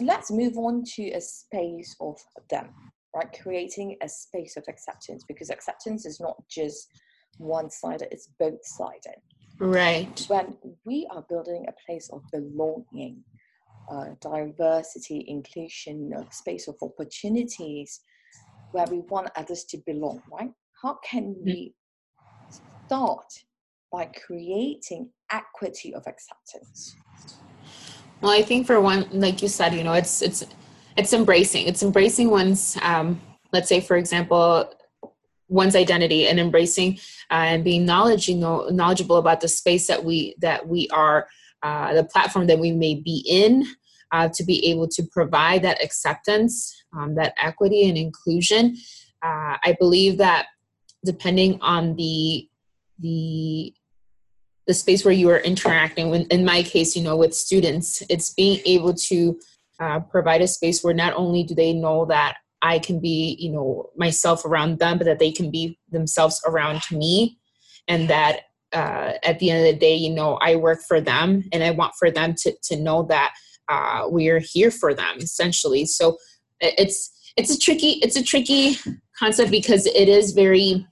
let's 0.00 0.30
move 0.30 0.56
on 0.56 0.82
to 0.96 1.10
a 1.10 1.20
space 1.20 1.94
of 2.00 2.16
them, 2.50 2.68
right? 3.14 3.28
Creating 3.42 3.96
a 4.02 4.08
space 4.08 4.56
of 4.56 4.64
acceptance 4.68 5.24
because 5.26 5.50
acceptance 5.50 6.06
is 6.06 6.20
not 6.20 6.36
just 6.50 6.88
one 7.38 7.70
sided, 7.70 8.08
it's 8.10 8.28
both 8.38 8.64
sided. 8.64 9.20
Right. 9.58 10.24
When 10.28 10.56
we 10.84 11.06
are 11.10 11.24
building 11.28 11.66
a 11.68 11.74
place 11.86 12.10
of 12.10 12.22
belonging, 12.32 13.22
uh, 13.90 14.10
diversity, 14.20 15.24
inclusion, 15.28 16.12
a 16.16 16.30
space 16.32 16.68
of 16.68 16.76
opportunities 16.82 18.00
where 18.72 18.86
we 18.90 19.00
want 19.00 19.30
others 19.36 19.64
to 19.64 19.78
belong, 19.86 20.22
right? 20.32 20.50
how 20.84 20.98
can 21.02 21.34
mm. 21.34 21.44
we 21.44 21.74
start 22.86 23.24
by 23.90 24.04
creating 24.26 25.10
equity 25.32 25.94
of 25.94 26.06
acceptance? 26.06 26.94
Well, 28.20 28.32
I 28.32 28.42
think 28.42 28.66
for 28.66 28.80
one, 28.80 29.08
like 29.10 29.40
you 29.42 29.48
said, 29.48 29.74
you 29.74 29.82
know, 29.82 29.94
it's 29.94 30.22
it's 30.22 30.44
it's 30.96 31.12
embracing. 31.12 31.66
It's 31.66 31.82
embracing 31.82 32.30
one's, 32.30 32.76
um, 32.82 33.20
let's 33.52 33.68
say, 33.68 33.80
for 33.80 33.96
example, 33.96 34.70
one's 35.48 35.76
identity 35.76 36.26
and 36.26 36.40
embracing 36.40 36.98
uh, 37.30 37.44
and 37.52 37.64
being 37.64 37.82
you 37.82 38.36
know, 38.36 38.68
knowledgeable 38.70 39.16
about 39.16 39.40
the 39.40 39.48
space 39.48 39.86
that 39.86 40.04
we 40.04 40.34
that 40.40 40.66
we 40.66 40.88
are, 40.88 41.26
uh, 41.62 41.94
the 41.94 42.04
platform 42.04 42.46
that 42.46 42.58
we 42.58 42.72
may 42.72 42.94
be 42.94 43.24
in, 43.26 43.64
uh, 44.12 44.28
to 44.32 44.44
be 44.44 44.64
able 44.66 44.88
to 44.88 45.02
provide 45.12 45.62
that 45.62 45.82
acceptance, 45.82 46.74
um, 46.96 47.14
that 47.14 47.34
equity 47.42 47.88
and 47.88 47.98
inclusion. 47.98 48.76
Uh, 49.22 49.56
I 49.62 49.76
believe 49.78 50.18
that 50.18 50.46
depending 51.04 51.60
on 51.60 51.96
the 51.96 52.48
the 52.98 53.74
the 54.66 54.74
space 54.74 55.04
where 55.04 55.12
you 55.12 55.28
are 55.28 55.38
interacting 55.38 56.14
in 56.14 56.44
my 56.44 56.62
case 56.62 56.96
you 56.96 57.02
know 57.02 57.16
with 57.16 57.34
students 57.34 58.02
it's 58.08 58.32
being 58.32 58.60
able 58.64 58.94
to 58.94 59.38
uh, 59.80 60.00
provide 60.00 60.40
a 60.40 60.46
space 60.46 60.82
where 60.82 60.94
not 60.94 61.12
only 61.14 61.42
do 61.42 61.54
they 61.54 61.72
know 61.72 62.06
that 62.06 62.36
i 62.64 62.78
can 62.78 62.98
be 62.98 63.36
you 63.38 63.52
know 63.52 63.90
myself 63.96 64.44
around 64.44 64.80
them 64.80 64.98
but 64.98 65.04
that 65.04 65.20
they 65.20 65.30
can 65.30 65.50
be 65.50 65.78
themselves 65.90 66.42
around 66.46 66.82
me. 66.90 67.38
And 67.86 68.08
that 68.08 68.40
uh, 68.72 69.12
at 69.22 69.38
the 69.38 69.50
end 69.50 69.64
of 69.64 69.72
the 69.72 69.78
day 69.78 69.94
you 69.94 70.10
know 70.10 70.34
i 70.48 70.56
work 70.56 70.80
for 70.88 71.00
them 71.00 71.44
and 71.52 71.62
i 71.62 71.70
want 71.70 71.94
for 71.98 72.10
them 72.10 72.34
to, 72.42 72.52
to 72.68 72.76
know 72.76 73.04
that 73.04 73.32
uh, 73.68 74.04
we're 74.06 74.40
here 74.40 74.70
for 74.70 74.94
them 74.94 75.16
essentially. 75.18 75.86
So 75.86 76.16
it's 76.60 77.10
it's 77.36 77.50
a 77.50 77.58
tricky 77.58 77.98
it's 78.02 78.16
a 78.16 78.22
tricky 78.22 78.76
concept 79.18 79.50
because 79.50 79.86
it 79.86 80.08
is 80.08 80.32
very 80.32 80.86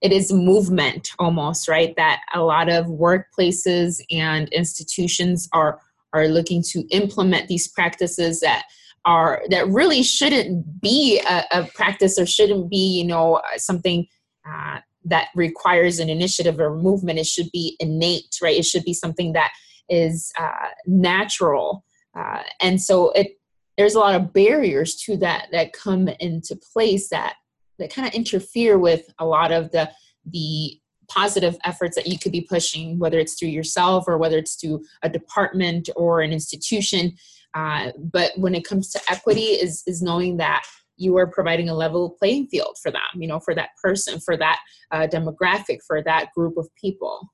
it 0.00 0.12
is 0.12 0.32
movement 0.32 1.10
almost 1.18 1.68
right? 1.68 1.94
That 1.96 2.20
a 2.34 2.42
lot 2.42 2.68
of 2.68 2.86
workplaces 2.86 4.00
and 4.10 4.48
institutions 4.50 5.48
are 5.52 5.80
are 6.12 6.28
looking 6.28 6.62
to 6.70 6.80
implement 6.90 7.48
these 7.48 7.68
practices 7.68 8.40
that 8.40 8.64
are 9.04 9.42
that 9.50 9.66
really 9.68 10.02
shouldn't 10.02 10.80
be 10.80 11.20
a, 11.28 11.44
a 11.50 11.64
practice 11.74 12.18
or 12.18 12.26
shouldn't 12.26 12.70
be 12.70 12.98
you 12.98 13.04
know 13.04 13.40
something 13.56 14.06
uh, 14.48 14.78
that 15.04 15.28
requires 15.34 15.98
an 15.98 16.08
initiative 16.08 16.60
or 16.60 16.76
movement. 16.76 17.18
It 17.18 17.26
should 17.26 17.50
be 17.52 17.76
innate 17.80 18.38
right? 18.42 18.58
It 18.58 18.64
should 18.64 18.84
be 18.84 18.94
something 18.94 19.32
that 19.32 19.52
is 19.88 20.32
uh, 20.38 20.68
natural. 20.86 21.84
Uh, 22.16 22.42
and 22.60 22.80
so 22.80 23.10
it 23.12 23.38
there's 23.78 23.94
a 23.94 24.00
lot 24.00 24.14
of 24.14 24.32
barriers 24.32 24.96
to 24.96 25.16
that 25.16 25.48
that 25.52 25.72
come 25.72 26.08
into 26.20 26.56
place 26.72 27.08
that 27.08 27.36
that 27.78 27.92
kind 27.92 28.06
of 28.06 28.14
interfere 28.14 28.78
with 28.78 29.08
a 29.18 29.26
lot 29.26 29.50
of 29.50 29.70
the 29.72 29.90
the 30.26 30.78
positive 31.08 31.56
efforts 31.64 31.96
that 31.96 32.06
you 32.06 32.18
could 32.18 32.32
be 32.32 32.40
pushing, 32.40 32.98
whether 32.98 33.18
it's 33.18 33.34
through 33.34 33.48
yourself 33.48 34.04
or 34.06 34.16
whether 34.18 34.38
it's 34.38 34.54
through 34.54 34.82
a 35.02 35.08
department 35.08 35.90
or 35.96 36.20
an 36.20 36.32
institution. 36.32 37.12
Uh, 37.54 37.92
but 37.98 38.32
when 38.36 38.54
it 38.54 38.64
comes 38.64 38.90
to 38.90 39.00
equity, 39.10 39.52
is 39.64 39.82
is 39.86 40.02
knowing 40.02 40.38
that 40.38 40.62
you 40.96 41.16
are 41.16 41.26
providing 41.26 41.68
a 41.68 41.74
level 41.74 42.10
playing 42.10 42.46
field 42.46 42.76
for 42.82 42.90
them, 42.90 43.00
you 43.16 43.26
know, 43.26 43.40
for 43.40 43.54
that 43.54 43.70
person, 43.82 44.20
for 44.20 44.36
that 44.36 44.60
uh, 44.90 45.06
demographic, 45.06 45.78
for 45.86 46.02
that 46.02 46.32
group 46.34 46.56
of 46.56 46.68
people. 46.80 47.28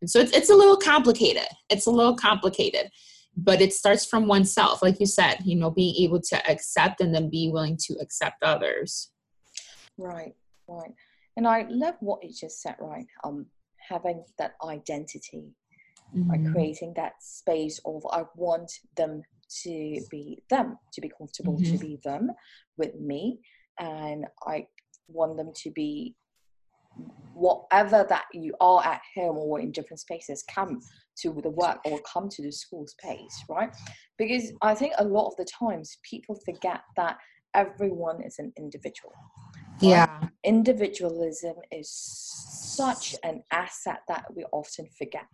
And 0.00 0.10
so 0.10 0.20
it's, 0.20 0.32
it's 0.32 0.50
a 0.50 0.54
little 0.54 0.76
complicated. 0.76 1.46
It's 1.70 1.86
a 1.86 1.90
little 1.90 2.16
complicated, 2.16 2.90
but 3.36 3.60
it 3.60 3.72
starts 3.72 4.04
from 4.04 4.26
oneself, 4.26 4.82
like 4.82 5.00
you 5.00 5.06
said, 5.06 5.38
you 5.44 5.56
know, 5.56 5.70
being 5.70 5.94
able 6.04 6.20
to 6.20 6.50
accept 6.50 7.00
and 7.00 7.14
then 7.14 7.30
be 7.30 7.50
willing 7.50 7.78
to 7.86 7.94
accept 8.00 8.42
others. 8.42 9.10
Right, 9.96 10.34
right. 10.68 10.92
And 11.36 11.46
I 11.46 11.66
love 11.70 11.94
what 12.00 12.22
you 12.22 12.30
just 12.30 12.60
said, 12.60 12.76
right? 12.78 13.06
Um, 13.24 13.46
having 13.88 14.24
that 14.38 14.54
identity, 14.62 15.54
mm-hmm. 16.14 16.30
like 16.30 16.52
creating 16.52 16.94
that 16.96 17.14
space 17.20 17.80
of 17.84 18.04
I 18.10 18.24
want 18.36 18.70
them 18.96 19.22
to 19.64 20.00
be 20.10 20.42
them, 20.50 20.78
to 20.92 21.00
be 21.00 21.10
comfortable 21.16 21.58
mm-hmm. 21.58 21.72
to 21.72 21.78
be 21.78 21.98
them 22.04 22.30
with 22.76 22.94
me, 23.00 23.40
and 23.78 24.26
I 24.46 24.66
want 25.08 25.36
them 25.36 25.52
to 25.54 25.70
be 25.70 26.14
whatever 27.32 28.04
that 28.08 28.24
you 28.34 28.54
are 28.60 28.84
at 28.84 29.00
home 29.14 29.38
or 29.38 29.60
in 29.60 29.72
different 29.72 29.98
spaces 29.98 30.44
come 30.54 30.78
to 31.16 31.40
the 31.42 31.50
work 31.50 31.78
or 31.86 31.98
come 32.00 32.28
to 32.28 32.42
the 32.42 32.52
school 32.52 32.86
space 32.86 33.44
right? 33.48 33.74
Because 34.18 34.52
i 34.60 34.74
think 34.74 34.92
a 34.98 35.04
lot 35.04 35.28
of 35.28 35.36
the 35.38 35.46
times 35.46 35.96
people 36.02 36.38
forget 36.44 36.82
that 36.96 37.16
everyone 37.54 38.22
is 38.22 38.38
an 38.38 38.52
individual 38.58 39.14
yeah. 39.82 40.28
Individualism 40.44 41.56
is 41.70 41.90
such 41.90 43.16
an 43.24 43.42
asset 43.50 44.00
that 44.08 44.26
we 44.34 44.44
often 44.52 44.86
forget. 44.96 45.26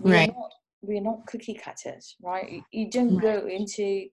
We're 0.00 0.14
right. 0.14 0.34
not, 0.34 0.50
we're 0.86 1.02
not 1.02 1.26
cookie 1.26 1.54
cutters 1.54 2.16
right 2.22 2.62
you 2.72 2.90
don't 2.90 3.16
right. 3.16 3.22
go 3.22 3.46
into 3.46 4.06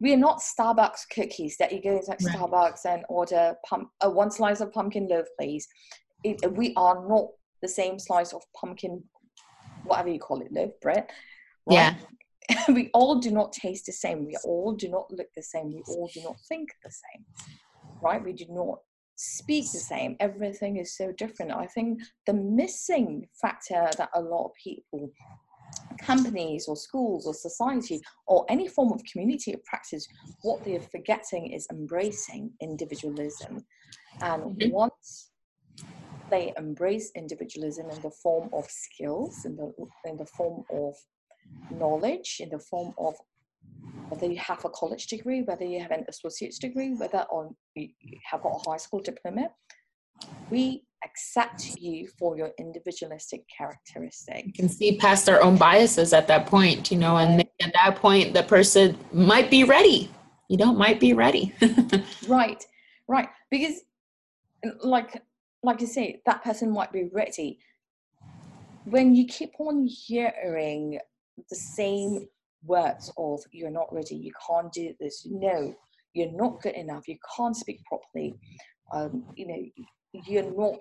we're 0.00 0.16
not 0.16 0.40
starbucks 0.40 1.08
cookies 1.14 1.56
that 1.58 1.72
you 1.72 1.82
go 1.82 1.96
into 1.96 2.10
like 2.10 2.20
right. 2.20 2.36
starbucks 2.36 2.84
and 2.86 3.04
order 3.08 3.54
pump 3.68 3.88
uh, 4.04 4.10
one 4.10 4.30
slice 4.30 4.60
of 4.60 4.72
pumpkin 4.72 5.08
loaf 5.08 5.26
please 5.38 5.66
it, 6.24 6.52
we 6.52 6.72
are 6.76 7.06
not 7.08 7.26
the 7.62 7.68
same 7.68 7.98
slice 7.98 8.32
of 8.32 8.42
pumpkin 8.58 9.02
whatever 9.84 10.08
you 10.08 10.18
call 10.18 10.40
it 10.40 10.52
loaf 10.52 10.70
bread 10.80 11.06
right? 11.66 11.74
yeah 11.74 11.94
we 12.68 12.90
all 12.92 13.18
do 13.20 13.30
not 13.30 13.52
taste 13.52 13.86
the 13.86 13.92
same 13.92 14.26
we 14.26 14.36
all 14.44 14.72
do 14.72 14.88
not 14.88 15.10
look 15.10 15.28
the 15.36 15.42
same 15.42 15.72
we 15.72 15.82
all 15.88 16.10
do 16.12 16.22
not 16.22 16.36
think 16.48 16.68
the 16.84 16.90
same 16.90 17.24
right 18.02 18.24
we 18.24 18.32
do 18.32 18.46
not 18.50 18.78
speak 19.22 19.70
the 19.70 19.78
same. 19.78 20.16
Everything 20.20 20.78
is 20.78 20.96
so 20.96 21.12
different. 21.12 21.52
I 21.52 21.66
think 21.66 22.00
the 22.26 22.34
missing 22.34 23.28
factor 23.40 23.88
that 23.96 24.10
a 24.14 24.20
lot 24.20 24.46
of 24.46 24.50
people, 24.62 25.10
companies 25.98 26.66
or 26.68 26.76
schools 26.76 27.26
or 27.26 27.34
society 27.34 28.00
or 28.26 28.44
any 28.48 28.68
form 28.68 28.92
of 28.92 29.02
community 29.04 29.52
of 29.52 29.64
practice, 29.64 30.06
what 30.42 30.64
they're 30.64 30.80
forgetting 30.80 31.52
is 31.52 31.66
embracing 31.70 32.50
individualism. 32.60 33.64
And 34.20 34.42
mm-hmm. 34.42 34.70
once 34.70 35.30
they 36.30 36.52
embrace 36.56 37.10
individualism 37.14 37.90
in 37.90 38.00
the 38.00 38.10
form 38.10 38.48
of 38.52 38.64
skills, 38.68 39.44
in 39.44 39.56
the 39.56 39.72
in 40.06 40.16
the 40.16 40.26
form 40.26 40.64
of 40.70 40.94
knowledge, 41.70 42.38
in 42.40 42.48
the 42.48 42.58
form 42.58 42.94
of 42.98 43.14
whether 44.08 44.26
you 44.26 44.38
have 44.38 44.64
a 44.64 44.70
college 44.70 45.06
degree, 45.06 45.42
whether 45.42 45.64
you 45.64 45.80
have 45.80 45.90
an 45.90 46.04
associate's 46.08 46.58
degree, 46.58 46.94
whether 46.94 47.26
on 47.30 47.54
you 47.74 47.88
have 48.30 48.42
got 48.42 48.60
a 48.60 48.70
high 48.70 48.76
school 48.76 49.00
diploma, 49.00 49.48
we 50.50 50.84
accept 51.04 51.76
you 51.78 52.08
for 52.18 52.36
your 52.36 52.50
individualistic 52.58 53.44
characteristic. 53.48 54.46
You 54.46 54.52
can 54.52 54.68
see 54.68 54.96
past 54.96 55.28
our 55.28 55.40
own 55.42 55.56
biases 55.56 56.12
at 56.12 56.28
that 56.28 56.46
point, 56.46 56.90
you 56.90 56.98
know, 56.98 57.16
and 57.16 57.40
at 57.40 57.72
that 57.74 57.96
point, 57.96 58.34
the 58.34 58.42
person 58.42 58.96
might 59.12 59.50
be 59.50 59.64
ready. 59.64 60.10
You 60.48 60.58
know, 60.58 60.72
might 60.72 61.00
be 61.00 61.14
ready. 61.14 61.54
right, 62.28 62.62
right. 63.08 63.28
Because, 63.50 63.80
like, 64.84 65.22
like 65.62 65.80
you 65.80 65.86
say, 65.86 66.20
that 66.26 66.42
person 66.44 66.70
might 66.70 66.92
be 66.92 67.08
ready. 67.12 67.58
When 68.84 69.14
you 69.14 69.26
keep 69.26 69.52
on 69.58 69.86
hearing 69.86 70.98
the 71.48 71.56
same 71.56 72.28
words 72.64 73.10
of 73.16 73.40
you're 73.50 73.70
not 73.70 73.92
ready, 73.92 74.16
you 74.16 74.32
can't 74.46 74.72
do 74.72 74.92
this, 75.00 75.26
no, 75.30 75.74
you're 76.14 76.32
not 76.32 76.60
good 76.60 76.74
enough, 76.74 77.08
you 77.08 77.16
can't 77.36 77.56
speak 77.56 77.80
properly, 77.84 78.34
um, 78.92 79.24
you 79.36 79.46
know, 79.46 79.62
you're 80.26 80.52
not 80.54 80.74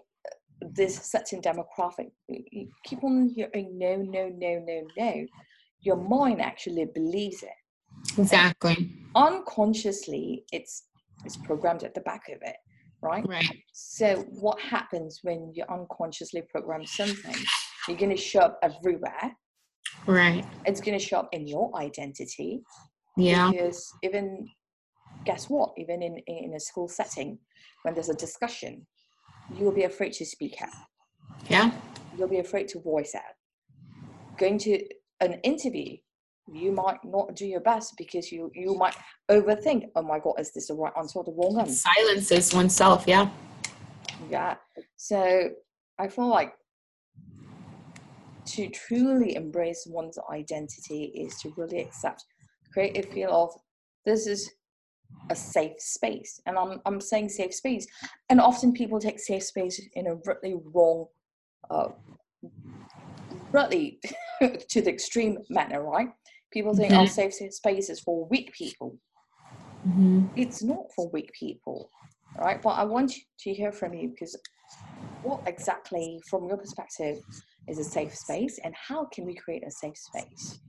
this 0.74 0.95
certain 0.95 1.41
demographic. 1.41 2.12
You 2.28 2.67
keep 2.86 3.04
on 3.04 3.30
hearing 3.36 3.78
no, 3.78 3.95
no, 3.97 4.30
no, 4.30 4.63
no, 4.65 4.82
no. 4.97 5.26
Your 5.82 5.97
mind 5.97 6.41
actually 6.41 6.86
believes 6.93 7.43
it. 7.43 7.50
Exactly. 8.17 8.76
And 9.15 9.36
unconsciously, 9.36 10.45
it's 10.52 10.84
it's 11.26 11.38
programmed 11.38 11.84
at 11.84 11.93
the 11.93 12.02
back 12.02 12.24
of 12.30 12.39
it, 12.41 12.56
right? 13.02 13.28
Right. 13.28 13.63
So 13.74 14.26
what 14.30 14.60
happens 14.60 15.19
when 15.24 15.52
you 15.54 15.63
unconsciously 15.69 16.43
program 16.50 16.86
something? 16.86 17.36
You're 17.88 17.97
going 17.97 18.15
to 18.15 18.17
show 18.17 18.41
up 18.41 18.60
everywhere 18.62 19.36
Right. 20.08 20.45
It's 20.65 20.82
going 20.82 20.97
to 20.97 21.04
show 21.04 21.19
up 21.19 21.30
in 21.32 21.47
your 21.47 21.71
identity. 21.78 22.62
Yeah. 23.17 23.52
Because 23.52 23.91
even, 24.04 24.47
guess 25.26 25.50
what? 25.50 25.71
Even 25.78 26.02
in, 26.02 26.17
in 26.28 26.54
a 26.56 26.60
school 26.60 26.88
setting, 26.88 27.38
when 27.84 27.93
there's 27.93 28.10
a 28.10 28.15
discussion, 28.15 28.86
you 29.56 29.65
will 29.65 29.73
be 29.73 29.84
afraid 29.84 30.13
to 30.13 30.25
speak 30.25 30.62
out. 30.62 30.69
Yeah. 31.49 31.71
You'll 32.17 32.27
be 32.27 32.39
afraid 32.39 32.67
to 32.69 32.80
voice 32.80 33.13
out. 33.15 33.36
Going 34.38 34.58
to 34.60 34.84
an 35.19 35.34
interview, 35.43 35.97
you 36.51 36.71
might 36.71 36.97
not 37.04 37.36
do 37.36 37.45
your 37.45 37.62
best 37.62 37.93
because 37.97 38.32
you 38.32 38.51
you 38.54 38.75
might 38.75 38.95
overthink. 39.30 39.86
Oh 39.95 40.01
my 40.01 40.19
god, 40.19 40.36
is 40.39 40.51
this 40.54 40.67
the 40.67 40.73
right 40.73 40.91
answer 40.97 41.19
or 41.19 41.23
the 41.23 41.32
wrong 41.32 41.60
answer? 41.60 41.89
Silences 41.95 42.54
oneself. 42.54 43.06
Yeah. 43.08 43.30
Yeah. 44.30 44.56
So 44.97 45.49
I 45.99 46.08
feel 46.08 46.27
like 46.27 46.54
to 48.47 48.69
truly 48.69 49.36
embrace 49.36 49.88
one's 49.89 50.17
identity 50.32 51.12
is 51.15 51.39
to 51.41 51.54
really 51.56 51.80
accept, 51.82 52.25
create 52.73 52.97
a 52.97 53.08
feel 53.08 53.32
of 53.32 53.51
this 54.06 54.27
is 54.27 54.51
a 55.30 55.36
safe 55.36 55.80
space. 55.80 56.41
And 56.45 56.58
I'm, 56.58 56.82
I'm 56.86 57.02
saying 57.02 57.30
safe 57.30 57.54
space. 57.54 57.88
And 58.30 58.39
often 58.39 58.74
people 58.74 59.00
take 59.00 59.19
safe 59.19 59.43
space 59.43 59.82
in 59.93 60.08
a 60.08 60.15
really 60.26 60.58
wrong, 60.74 61.06
uh, 61.69 61.89
really 63.52 64.00
to 64.41 64.82
the 64.82 64.89
extreme 64.89 65.39
manner, 65.50 65.84
right? 65.84 66.10
People 66.52 66.76
think, 66.76 66.91
mm-hmm. 66.91 67.02
oh, 67.02 67.06
safe 67.06 67.34
space 67.54 67.89
is 67.89 68.00
for 68.00 68.28
weak 68.28 68.54
people. 68.54 68.97
Mm-hmm. 69.88 70.28
It's 70.36 70.62
not 70.62 70.86
for 70.95 71.10
weak 71.10 71.32
people, 71.34 71.89
right? 72.38 72.62
But 72.62 72.71
I 72.71 72.84
want 72.84 73.13
to 73.39 73.54
hear 73.54 73.71
from 73.71 73.93
you 73.93 74.10
because 74.10 74.38
what 75.24 75.41
exactly, 75.47 76.21
from 76.30 76.47
your 76.47 76.58
perspective, 76.58 77.19
is 77.67 77.80
a 77.80 77.84
safe 77.84 78.15
space 78.15 78.60
and 78.63 78.74
how 78.76 79.06
can 79.06 79.26
we 79.26 79.34
create 79.36 79.63
a 79.65 79.71
safe 79.71 79.97
space 79.97 80.60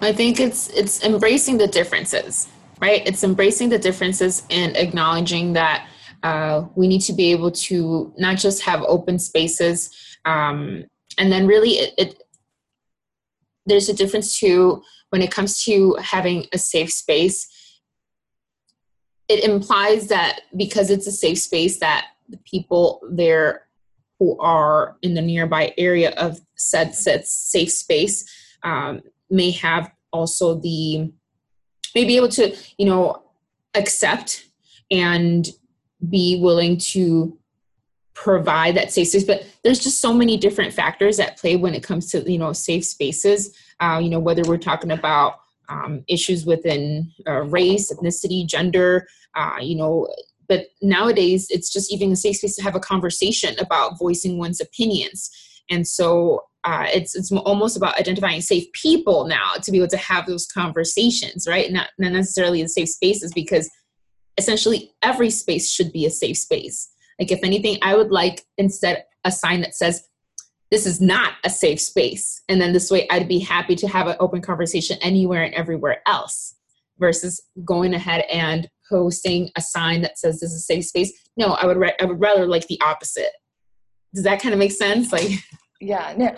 i 0.00 0.12
think 0.12 0.38
it's 0.38 0.68
it's 0.70 1.02
embracing 1.02 1.58
the 1.58 1.66
differences 1.66 2.48
right? 2.80 3.06
It's 3.06 3.24
embracing 3.24 3.68
the 3.68 3.78
differences 3.78 4.44
and 4.50 4.76
acknowledging 4.76 5.52
that 5.54 5.88
uh, 6.22 6.64
we 6.74 6.88
need 6.88 7.00
to 7.02 7.12
be 7.12 7.30
able 7.30 7.50
to 7.50 8.12
not 8.18 8.38
just 8.38 8.62
have 8.62 8.82
open 8.82 9.18
spaces 9.18 9.90
um, 10.24 10.84
and 11.16 11.32
then 11.32 11.46
really 11.46 11.70
it, 11.70 11.94
it 11.98 12.22
there's 13.66 13.88
a 13.88 13.94
difference 13.94 14.38
too 14.38 14.82
when 15.10 15.22
it 15.22 15.30
comes 15.30 15.64
to 15.64 15.94
having 16.00 16.46
a 16.52 16.58
safe 16.58 16.92
space. 16.92 17.48
It 19.28 19.44
implies 19.44 20.08
that 20.08 20.40
because 20.56 20.90
it's 20.90 21.06
a 21.06 21.12
safe 21.12 21.38
space 21.38 21.78
that 21.80 22.06
the 22.28 22.38
people 22.38 23.00
there 23.10 23.66
who 24.18 24.38
are 24.38 24.96
in 25.02 25.14
the 25.14 25.22
nearby 25.22 25.72
area 25.78 26.10
of 26.12 26.40
said, 26.56 26.94
said 26.94 27.26
safe 27.26 27.70
space 27.70 28.28
um, 28.62 29.02
may 29.30 29.50
have 29.52 29.92
also 30.12 30.58
the 30.58 31.12
may 31.98 32.04
be 32.04 32.16
able 32.16 32.28
to 32.28 32.56
you 32.78 32.86
know 32.86 33.22
accept 33.74 34.46
and 34.90 35.48
be 36.08 36.38
willing 36.40 36.78
to 36.78 37.36
provide 38.14 38.76
that 38.76 38.92
safe 38.92 39.08
space. 39.08 39.24
But 39.24 39.46
there's 39.62 39.78
just 39.78 40.00
so 40.00 40.12
many 40.12 40.36
different 40.36 40.72
factors 40.72 41.20
at 41.20 41.36
play 41.38 41.56
when 41.56 41.74
it 41.74 41.82
comes 41.82 42.10
to 42.12 42.30
you 42.30 42.38
know 42.38 42.52
safe 42.52 42.84
spaces. 42.84 43.56
Uh, 43.80 43.98
you 44.02 44.10
know 44.10 44.20
whether 44.20 44.42
we're 44.42 44.58
talking 44.58 44.92
about 44.92 45.40
um, 45.68 46.04
issues 46.08 46.46
within 46.46 47.12
uh, 47.26 47.42
race 47.42 47.92
ethnicity 47.92 48.46
gender 48.46 49.06
uh, 49.34 49.58
you 49.60 49.76
know 49.76 50.08
but 50.48 50.68
nowadays 50.80 51.46
it's 51.50 51.70
just 51.70 51.92
even 51.92 52.10
a 52.10 52.16
safe 52.16 52.36
space 52.36 52.56
to 52.56 52.62
have 52.62 52.74
a 52.74 52.80
conversation 52.80 53.54
about 53.60 53.98
voicing 53.98 54.38
one's 54.38 54.62
opinions 54.62 55.30
and 55.70 55.86
so 55.86 56.42
uh, 56.64 56.86
it's 56.92 57.14
it's 57.14 57.32
almost 57.32 57.76
about 57.76 57.98
identifying 57.98 58.40
safe 58.40 58.70
people 58.72 59.26
now 59.26 59.52
to 59.62 59.70
be 59.70 59.78
able 59.78 59.88
to 59.88 59.96
have 59.96 60.26
those 60.26 60.46
conversations 60.46 61.46
right? 61.48 61.70
Not, 61.72 61.88
not 61.98 62.12
necessarily 62.12 62.60
in 62.60 62.68
safe 62.68 62.88
spaces 62.88 63.32
because 63.32 63.70
essentially 64.36 64.92
every 65.02 65.30
space 65.30 65.70
should 65.70 65.92
be 65.92 66.04
a 66.04 66.10
safe 66.10 66.36
space. 66.36 66.90
Like 67.18 67.32
if 67.32 67.40
anything 67.42 67.78
i 67.82 67.96
would 67.96 68.10
like 68.10 68.44
instead 68.58 69.04
a 69.24 69.32
sign 69.32 69.60
that 69.62 69.74
says 69.74 70.04
this 70.70 70.86
is 70.86 71.00
not 71.00 71.34
a 71.44 71.50
safe 71.50 71.80
space 71.80 72.42
and 72.48 72.60
then 72.60 72.72
this 72.72 72.90
way 72.90 73.08
i'd 73.10 73.28
be 73.28 73.38
happy 73.38 73.74
to 73.74 73.88
have 73.88 74.06
an 74.06 74.16
open 74.20 74.40
conversation 74.40 74.98
anywhere 75.00 75.42
and 75.42 75.54
everywhere 75.54 76.00
else 76.06 76.54
versus 76.98 77.40
going 77.64 77.94
ahead 77.94 78.24
and 78.30 78.68
posting 78.88 79.50
a 79.56 79.60
sign 79.60 80.02
that 80.02 80.18
says 80.18 80.40
this 80.40 80.50
is 80.50 80.56
a 80.56 80.60
safe 80.60 80.84
space. 80.84 81.12
No 81.36 81.54
i 81.54 81.66
would 81.66 81.76
re- 81.76 81.96
i 82.00 82.04
would 82.04 82.20
rather 82.20 82.46
like 82.46 82.66
the 82.68 82.80
opposite 82.80 83.32
does 84.18 84.24
that 84.24 84.42
kind 84.42 84.52
of 84.52 84.58
make 84.58 84.72
sense? 84.72 85.12
Like 85.12 85.30
yeah 85.80 86.12
no 86.16 86.34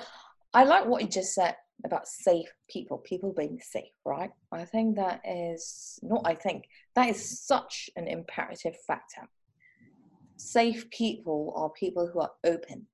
i 0.52 0.64
like 0.64 0.84
what 0.84 1.00
you 1.00 1.08
just 1.08 1.34
said 1.34 1.56
about 1.86 2.06
safe 2.06 2.52
people 2.68 2.98
people 2.98 3.32
being 3.32 3.58
safe 3.62 3.94
right? 4.04 4.30
I 4.52 4.66
think 4.66 4.96
that 4.96 5.22
is 5.24 5.98
not 6.02 6.20
i 6.26 6.34
think 6.34 6.64
that 6.94 7.08
is 7.08 7.40
such 7.40 7.88
an 7.96 8.06
imperative 8.06 8.76
factor. 8.86 9.26
Safe 10.36 10.90
people 10.90 11.54
are 11.56 11.70
people 11.70 12.06
who 12.12 12.20
are 12.20 12.32
open 12.44 12.86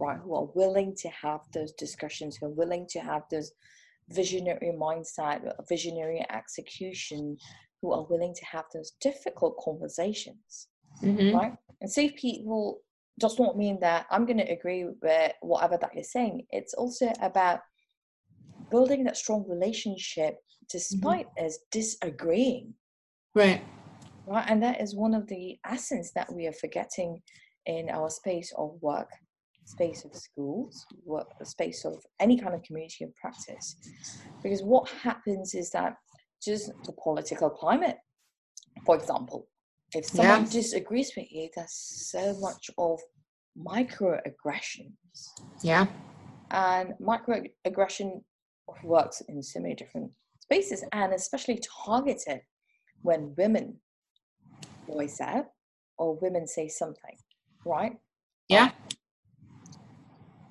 right? 0.00 0.18
Who 0.18 0.34
are 0.34 0.48
willing 0.56 0.94
to 1.02 1.08
have 1.08 1.42
those 1.54 1.72
discussions 1.72 2.36
who 2.36 2.46
are 2.46 2.58
willing 2.62 2.86
to 2.90 2.98
have 2.98 3.22
those 3.30 3.52
visionary 4.08 4.72
mindset 4.76 5.38
visionary 5.68 6.24
execution 6.30 7.36
who 7.80 7.92
are 7.92 8.06
willing 8.10 8.34
to 8.34 8.44
have 8.44 8.64
those 8.74 8.90
difficult 9.00 9.56
conversations 9.64 10.68
mm-hmm. 11.00 11.36
right? 11.36 11.54
And 11.80 11.90
safe 11.90 12.16
people 12.16 12.80
does 13.18 13.38
not 13.38 13.56
mean 13.56 13.78
that 13.80 14.06
i'm 14.10 14.26
going 14.26 14.36
to 14.36 14.52
agree 14.52 14.86
with 15.02 15.32
whatever 15.40 15.78
that 15.80 15.94
you're 15.94 16.04
saying 16.04 16.42
it's 16.50 16.74
also 16.74 17.12
about 17.22 17.60
building 18.70 19.04
that 19.04 19.16
strong 19.16 19.44
relationship 19.48 20.34
mm-hmm. 20.34 20.66
despite 20.70 21.26
mm-hmm. 21.38 21.46
us 21.46 21.58
disagreeing 21.70 22.72
right 23.34 23.62
right 24.26 24.46
and 24.48 24.62
that 24.62 24.80
is 24.80 24.94
one 24.94 25.14
of 25.14 25.26
the 25.28 25.56
essence 25.66 26.12
that 26.14 26.32
we 26.32 26.46
are 26.46 26.52
forgetting 26.52 27.20
in 27.66 27.88
our 27.90 28.10
space 28.10 28.52
of 28.56 28.76
work 28.80 29.08
space 29.64 30.04
of 30.04 30.14
schools 30.14 30.86
work 31.04 31.26
space 31.44 31.84
of 31.84 31.96
any 32.20 32.38
kind 32.38 32.54
of 32.54 32.62
community 32.62 33.04
of 33.04 33.14
practice 33.16 33.76
because 34.42 34.62
what 34.62 34.88
happens 34.88 35.54
is 35.54 35.70
that 35.70 35.94
just 36.42 36.70
the 36.84 36.92
political 37.02 37.50
climate 37.50 37.96
for 38.84 38.94
example 38.94 39.48
if 39.96 40.04
someone 40.04 40.44
yeah. 40.44 40.50
disagrees 40.50 41.12
with 41.16 41.30
you 41.30 41.48
there's 41.54 41.72
so 41.72 42.36
much 42.40 42.70
of 42.78 43.00
microaggressions 43.58 44.94
yeah 45.62 45.86
and 46.50 46.92
microaggression 47.00 48.22
works 48.84 49.22
in 49.28 49.42
so 49.42 49.60
many 49.60 49.74
different 49.74 50.10
spaces 50.40 50.84
and 50.92 51.12
especially 51.12 51.60
targeted 51.84 52.40
when 53.02 53.34
women 53.36 53.76
voice 54.86 55.20
out 55.20 55.46
or 55.98 56.18
women 56.20 56.46
say 56.46 56.68
something, 56.68 57.16
right? 57.64 57.96
Yeah. 58.48 58.70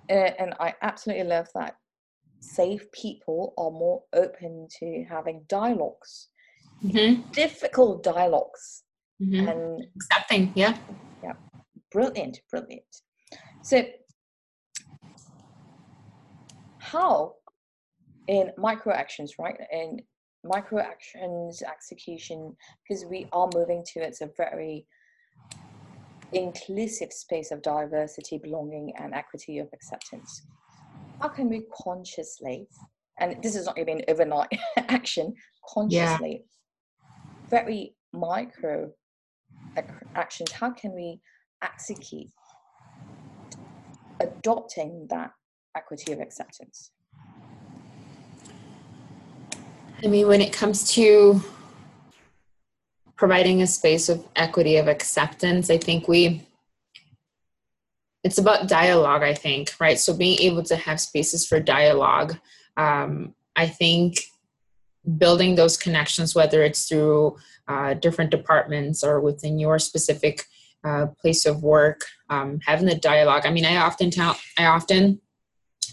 Uh, 0.10 0.32
and 0.40 0.54
I 0.60 0.74
absolutely 0.82 1.26
love 1.26 1.48
that 1.56 1.76
safe 2.40 2.92
people 2.92 3.54
are 3.58 3.72
more 3.72 4.04
open 4.14 4.68
to 4.80 5.06
having 5.10 5.46
dialogues, 5.48 6.30
mm-hmm. 6.84 7.22
difficult 7.32 8.04
dialogues, 8.04 8.84
mm-hmm. 9.22 9.48
and 9.48 9.88
accepting. 9.96 10.52
Yeah. 10.56 10.78
Yeah. 11.24 11.34
Brilliant. 11.92 12.40
Brilliant. 12.52 12.84
So, 13.64 13.84
how 16.80 17.36
in 18.28 18.52
micro 18.58 18.94
actions, 18.94 19.36
right? 19.40 19.58
In 19.72 20.02
micro 20.46 20.80
actions 20.80 21.62
execution 21.64 22.56
because 22.88 23.06
we 23.06 23.28
are 23.34 23.50
moving 23.54 23.84
to 23.84 24.00
it's 24.00 24.22
a 24.22 24.30
very 24.38 24.86
inclusive 26.34 27.12
space 27.12 27.52
of 27.52 27.62
diversity 27.62 28.38
belonging 28.38 28.94
and 29.00 29.14
equity 29.14 29.60
of 29.60 29.68
acceptance 29.74 30.46
how 31.22 31.28
can 31.28 31.50
we 31.50 31.64
consciously 31.84 32.68
and 33.20 33.42
this 33.42 33.56
is 33.56 33.66
not 33.66 33.78
even 33.78 34.02
overnight 34.08 34.50
action 34.78 35.34
consciously 35.74 36.44
yeah. 36.44 37.10
very 37.50 37.96
micro 38.14 38.92
actions 40.16 40.52
how 40.52 40.72
can 40.72 40.94
we 40.94 41.20
execute 41.62 42.28
adopting 44.20 45.08
that 45.10 45.32
equity 45.76 46.12
of 46.12 46.20
acceptance 46.20 46.92
I 50.04 50.08
mean, 50.08 50.28
when 50.28 50.42
it 50.42 50.52
comes 50.52 50.92
to 50.94 51.42
providing 53.16 53.62
a 53.62 53.68
space 53.68 54.10
of 54.10 54.26
equity, 54.36 54.78
of 54.78 54.88
acceptance, 54.88 55.70
I 55.70 55.78
think 55.78 56.08
we, 56.08 56.46
it's 58.24 58.38
about 58.38 58.68
dialogue, 58.68 59.24
I 59.24 59.34
think, 59.34 59.74
right? 59.80 59.98
So 59.98 60.16
being 60.16 60.38
able 60.42 60.64
to 60.64 60.76
have 60.76 61.00
spaces 61.00 61.48
for 61.48 61.60
dialogue. 61.60 62.38
Um, 62.76 63.34
I 63.56 63.68
think 63.68 64.20
building 65.18 65.56
those 65.56 65.78
connections, 65.78 66.36
whether 66.36 66.64
it's 66.64 66.88
through 66.88 67.38
uh, 67.68 67.94
different 67.96 68.32
departments 68.32 69.04
or 69.04 69.20
within 69.20 69.60
your 69.60 69.80
specific 69.80 70.46
uh, 70.84 71.08
place 71.20 71.46
of 71.46 71.64
work, 71.64 72.02
um, 72.30 72.60
having 72.66 72.86
the 72.86 72.96
dialogue. 72.96 73.46
I 73.46 73.52
mean, 73.52 73.66
I 73.66 73.78
often 73.78 74.12
tell, 74.12 74.38
I 74.58 74.66
often 74.66 75.20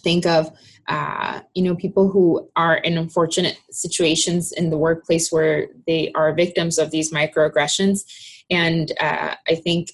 think 0.02 0.26
of 0.26 0.50
uh, 0.88 1.40
you 1.54 1.62
know 1.62 1.76
people 1.76 2.10
who 2.10 2.48
are 2.56 2.76
in 2.76 2.98
unfortunate 2.98 3.58
situations 3.70 4.52
in 4.52 4.70
the 4.70 4.78
workplace 4.78 5.30
where 5.30 5.68
they 5.86 6.10
are 6.14 6.34
victims 6.34 6.78
of 6.78 6.90
these 6.90 7.12
microaggressions 7.12 8.00
and 8.50 8.92
uh, 9.00 9.34
i 9.48 9.54
think 9.54 9.92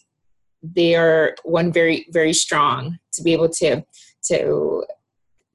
they 0.62 0.94
are 0.94 1.37
one 1.44 1.70
very 1.72 2.07
very 2.11 2.33
strong 2.33 2.98
to 3.12 3.22
be 3.22 3.33
able 3.33 3.48
to 3.48 3.85
to 4.22 4.83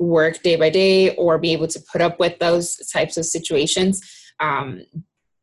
work 0.04 0.42
day 0.44 0.56
by 0.56 0.70
day 0.70 1.16
or 1.16 1.38
be 1.38 1.54
able 1.54 1.68
to 1.68 1.80
put 1.92 2.02
up 2.02 2.20
with 2.20 2.38
those 2.40 2.78
types 2.92 3.18
of 3.18 3.26
situations 3.26 4.02
um, 4.40 4.84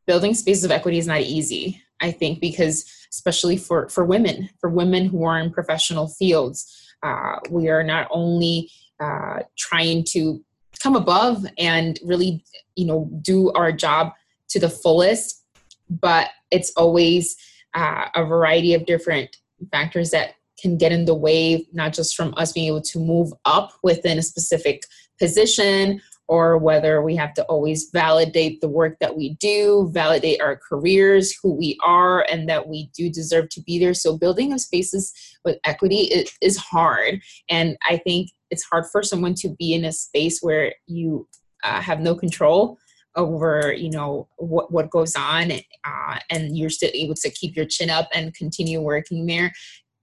building 0.07 0.35
spaces 0.35 0.65
of 0.65 0.71
equity 0.71 0.99
is 0.99 1.07
not 1.07 1.21
easy 1.21 1.81
i 2.01 2.11
think 2.11 2.41
because 2.41 2.85
especially 3.13 3.57
for 3.57 3.89
for 3.89 4.05
women 4.05 4.49
for 4.61 4.71
women 4.71 5.07
who 5.07 5.25
are 5.25 5.39
in 5.39 5.53
professional 5.53 6.09
fields 6.09 6.77
uh, 7.03 7.37
we 7.51 7.69
are 7.69 7.83
not 7.83 8.07
only 8.11 8.71
uh, 9.01 9.41
trying 9.57 10.05
to 10.05 10.45
come 10.83 10.97
above 10.97 11.47
and 11.59 11.99
really 12.05 12.45
you 12.77 12.87
know 12.87 13.09
do 13.23 13.51
our 13.53 13.73
job 13.73 14.13
to 14.49 14.59
the 14.59 14.69
fullest 14.69 15.45
but 15.89 16.31
it's 16.51 16.73
always 16.77 17.37
uh, 17.75 18.07
a 18.15 18.25
variety 18.25 18.75
of 18.75 18.87
different 18.87 19.37
factors 19.71 20.11
that 20.11 20.35
can 20.61 20.77
get 20.77 20.93
in 20.93 21.05
the 21.05 21.15
way 21.15 21.67
not 21.73 21.93
just 21.93 22.17
from 22.17 22.35
us 22.37 22.53
being 22.53 22.69
able 22.69 22.83
to 22.83 22.99
move 22.99 23.33
up 23.45 23.73
within 23.83 24.19
a 24.19 24.23
specific 24.23 24.83
position 25.19 26.01
or 26.31 26.57
whether 26.57 27.03
we 27.03 27.17
have 27.17 27.35
to 27.35 27.43
always 27.47 27.91
validate 27.93 28.61
the 28.61 28.69
work 28.69 28.97
that 29.01 29.17
we 29.17 29.35
do, 29.41 29.91
validate 29.93 30.41
our 30.41 30.57
careers, 30.57 31.35
who 31.43 31.53
we 31.53 31.77
are, 31.85 32.25
and 32.31 32.49
that 32.49 32.69
we 32.69 32.89
do 32.97 33.11
deserve 33.11 33.49
to 33.49 33.61
be 33.63 33.81
there. 33.81 33.95
So, 33.95 34.17
building 34.17 34.53
of 34.53 34.61
spaces 34.61 35.13
with 35.45 35.59
equity 35.65 36.13
is, 36.41 36.57
hard. 36.57 37.21
And 37.49 37.77
I 37.89 37.97
think 37.97 38.31
it's 38.51 38.63
hard 38.63 38.85
for 38.93 39.03
someone 39.03 39.35
to 39.39 39.49
be 39.59 39.75
in 39.75 39.85
a 39.85 39.91
space 39.91 40.39
where 40.41 40.73
you 40.87 41.27
uh, 41.65 41.81
have 41.81 41.99
no 42.01 42.15
control 42.15 42.79
over 43.17 43.75
you 43.77 43.91
know 43.91 44.29
what 44.37 44.73
what 44.73 44.89
goes 44.91 45.17
on 45.17 45.51
uh, 45.51 46.19
and 46.31 46.57
you're 46.57 46.71
still 46.71 46.91
able 46.95 47.15
to 47.15 47.29
keep 47.31 47.57
your 47.57 47.65
chin 47.65 47.91
up 47.91 48.09
and 48.15 48.35
continue 48.35 48.81
working 48.81 49.27
there 49.27 49.53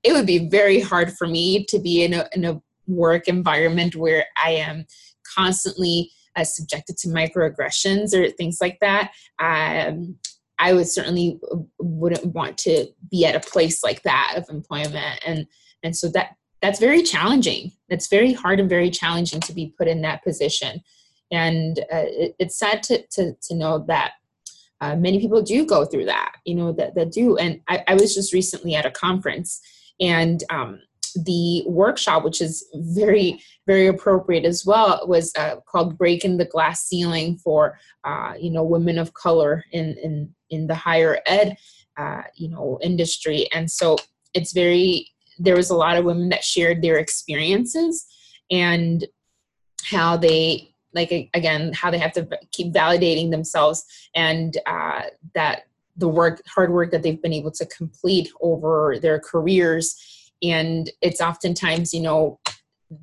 it 0.07 0.13
would 0.13 0.25
be 0.25 0.49
very 0.49 0.79
hard 0.79 1.13
for 1.13 1.27
me 1.27 1.65
to 1.65 1.79
be 1.79 2.03
in 2.03 2.13
a, 2.13 2.27
in 2.33 2.45
a 2.45 2.61
work 2.87 3.27
environment 3.27 3.95
where 3.95 4.25
i 4.43 4.51
am 4.51 4.85
constantly 5.35 6.09
uh, 6.37 6.43
subjected 6.43 6.97
to 6.97 7.09
microaggressions 7.09 8.13
or 8.13 8.29
things 8.29 8.59
like 8.61 8.79
that. 8.79 9.11
Um, 9.39 10.15
i 10.59 10.73
would 10.73 10.87
certainly 10.87 11.39
wouldn't 11.79 12.25
want 12.33 12.57
to 12.57 12.87
be 13.11 13.25
at 13.25 13.35
a 13.35 13.49
place 13.51 13.83
like 13.83 14.03
that 14.03 14.33
of 14.37 14.49
employment. 14.49 15.19
And 15.25 15.45
and 15.83 15.95
so 15.95 16.09
that 16.09 16.35
that's 16.61 16.79
very 16.79 17.03
challenging. 17.03 17.71
It's 17.89 18.07
very 18.07 18.33
hard 18.33 18.59
and 18.59 18.69
very 18.69 18.89
challenging 18.89 19.41
to 19.41 19.53
be 19.53 19.73
put 19.77 19.87
in 19.87 20.01
that 20.01 20.23
position. 20.23 20.81
And 21.31 21.79
uh, 21.93 22.07
it, 22.07 22.35
it's 22.39 22.57
sad 22.57 22.81
to, 22.83 23.05
to, 23.11 23.33
to 23.43 23.55
know 23.55 23.85
that 23.87 24.13
uh, 24.81 24.95
many 24.95 25.19
people 25.19 25.43
do 25.43 25.65
go 25.65 25.85
through 25.85 26.05
that 26.05 26.33
you 26.45 26.55
know 26.55 26.71
that, 26.73 26.95
that 26.95 27.11
do. 27.11 27.37
And 27.37 27.61
I, 27.67 27.83
I 27.87 27.93
was 27.95 28.15
just 28.15 28.33
recently 28.33 28.75
at 28.75 28.85
a 28.85 28.91
conference 28.91 29.61
and 29.99 30.43
um, 30.49 30.79
the 31.25 31.63
workshop 31.65 32.23
which 32.23 32.41
is 32.41 32.67
very 32.75 33.41
very 33.65 33.87
appropriate 33.87 34.45
as 34.45 34.65
well 34.65 35.05
was 35.07 35.31
uh, 35.35 35.55
called 35.67 35.97
breaking 35.97 36.37
the 36.37 36.45
glass 36.45 36.85
ceiling 36.85 37.37
for 37.37 37.79
uh, 38.03 38.33
you 38.39 38.51
know 38.51 38.63
women 38.63 38.97
of 38.97 39.13
color 39.13 39.63
in 39.71 39.95
in 40.03 40.33
in 40.49 40.67
the 40.67 40.75
higher 40.75 41.19
ed 41.25 41.57
uh, 41.97 42.21
you 42.35 42.49
know 42.49 42.79
industry. 42.81 43.47
And 43.53 43.69
so 43.69 43.97
it's 44.33 44.53
very 44.53 45.09
there 45.39 45.55
was 45.55 45.69
a 45.69 45.75
lot 45.75 45.97
of 45.97 46.05
women 46.05 46.29
that 46.29 46.43
shared 46.43 46.81
their 46.81 46.97
experiences 46.97 48.05
and 48.49 49.05
how 49.83 50.17
they 50.17 50.73
like 50.93 51.11
again 51.33 51.73
how 51.73 51.91
they 51.91 51.97
have 51.97 52.13
to 52.13 52.27
keep 52.51 52.73
validating 52.73 53.29
themselves 53.31 53.85
and 54.15 54.57
uh, 54.65 55.03
that 55.35 55.63
the 55.97 56.07
work 56.07 56.41
hard 56.47 56.71
work 56.71 56.91
that 56.91 57.03
they've 57.03 57.21
been 57.21 57.33
able 57.33 57.51
to 57.51 57.65
complete 57.65 58.29
over 58.41 58.97
their 59.01 59.19
careers. 59.19 59.95
And 60.43 60.89
it's 61.01 61.21
oftentimes 61.21 61.93
you 61.93 62.01
know 62.01 62.39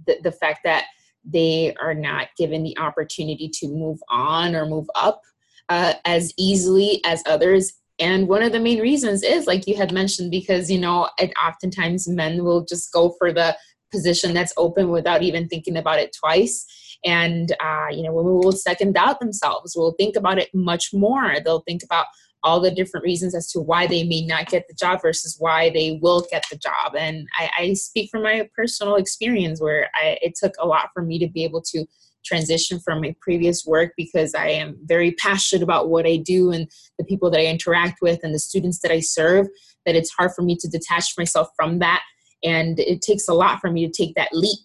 the, 0.06 0.18
the 0.22 0.32
fact 0.32 0.60
that 0.64 0.84
they 1.24 1.74
are 1.80 1.94
not 1.94 2.28
given 2.36 2.62
the 2.62 2.76
opportunity 2.78 3.48
to 3.48 3.68
move 3.68 3.98
on 4.08 4.54
or 4.54 4.66
move 4.66 4.86
up 4.94 5.22
uh, 5.68 5.94
as 6.04 6.32
easily 6.36 7.00
as 7.04 7.22
others. 7.26 7.72
And 7.98 8.28
one 8.28 8.42
of 8.42 8.52
the 8.52 8.60
main 8.60 8.80
reasons 8.80 9.22
is 9.22 9.46
like 9.46 9.66
you 9.66 9.76
had 9.76 9.92
mentioned 9.92 10.30
because 10.30 10.70
you 10.70 10.78
know 10.78 11.08
it 11.18 11.32
oftentimes 11.42 12.08
men 12.08 12.44
will 12.44 12.64
just 12.64 12.92
go 12.92 13.14
for 13.18 13.32
the 13.32 13.56
position 13.92 14.34
that's 14.34 14.52
open 14.56 14.90
without 14.90 15.22
even 15.22 15.48
thinking 15.48 15.76
about 15.76 16.00
it 16.00 16.14
twice. 16.18 16.66
And 17.04 17.52
uh, 17.60 17.86
you 17.90 18.02
know 18.02 18.12
women 18.12 18.34
will 18.38 18.52
second 18.52 18.94
doubt 18.94 19.20
themselves. 19.20 19.74
Will 19.76 19.94
think 19.98 20.16
about 20.16 20.38
it 20.38 20.50
much 20.52 20.90
more. 20.92 21.36
They'll 21.44 21.60
think 21.60 21.82
about 21.82 22.06
all 22.44 22.60
the 22.60 22.70
different 22.70 23.04
reasons 23.04 23.34
as 23.34 23.50
to 23.50 23.60
why 23.60 23.86
they 23.86 24.04
may 24.04 24.24
not 24.24 24.46
get 24.46 24.66
the 24.68 24.74
job 24.74 25.00
versus 25.02 25.36
why 25.38 25.70
they 25.70 25.98
will 26.00 26.24
get 26.30 26.44
the 26.50 26.56
job 26.56 26.94
and 26.96 27.26
i, 27.36 27.50
I 27.58 27.72
speak 27.72 28.10
from 28.10 28.22
my 28.22 28.48
personal 28.54 28.96
experience 28.96 29.60
where 29.60 29.90
I, 29.94 30.18
it 30.22 30.34
took 30.36 30.52
a 30.60 30.66
lot 30.66 30.90
for 30.94 31.02
me 31.02 31.18
to 31.18 31.28
be 31.28 31.44
able 31.44 31.62
to 31.72 31.84
transition 32.24 32.80
from 32.80 33.00
my 33.00 33.14
previous 33.20 33.64
work 33.64 33.92
because 33.96 34.34
I 34.34 34.48
am 34.48 34.76
very 34.84 35.12
passionate 35.12 35.62
about 35.62 35.88
what 35.88 36.06
I 36.06 36.16
do 36.16 36.50
and 36.50 36.68
the 36.98 37.04
people 37.04 37.30
that 37.30 37.40
I 37.40 37.46
interact 37.46 38.00
with 38.00 38.20
and 38.22 38.34
the 38.34 38.38
students 38.38 38.80
that 38.80 38.90
I 38.90 39.00
serve, 39.00 39.46
that 39.86 39.94
it's 39.94 40.10
hard 40.10 40.32
for 40.34 40.42
me 40.42 40.56
to 40.56 40.68
detach 40.68 41.14
myself 41.16 41.48
from 41.54 41.78
that. 41.80 42.02
And 42.42 42.80
it 42.80 43.02
takes 43.02 43.28
a 43.28 43.34
lot 43.34 43.60
for 43.60 43.70
me 43.70 43.86
to 43.86 43.92
take 43.92 44.14
that 44.16 44.32
leap. 44.32 44.58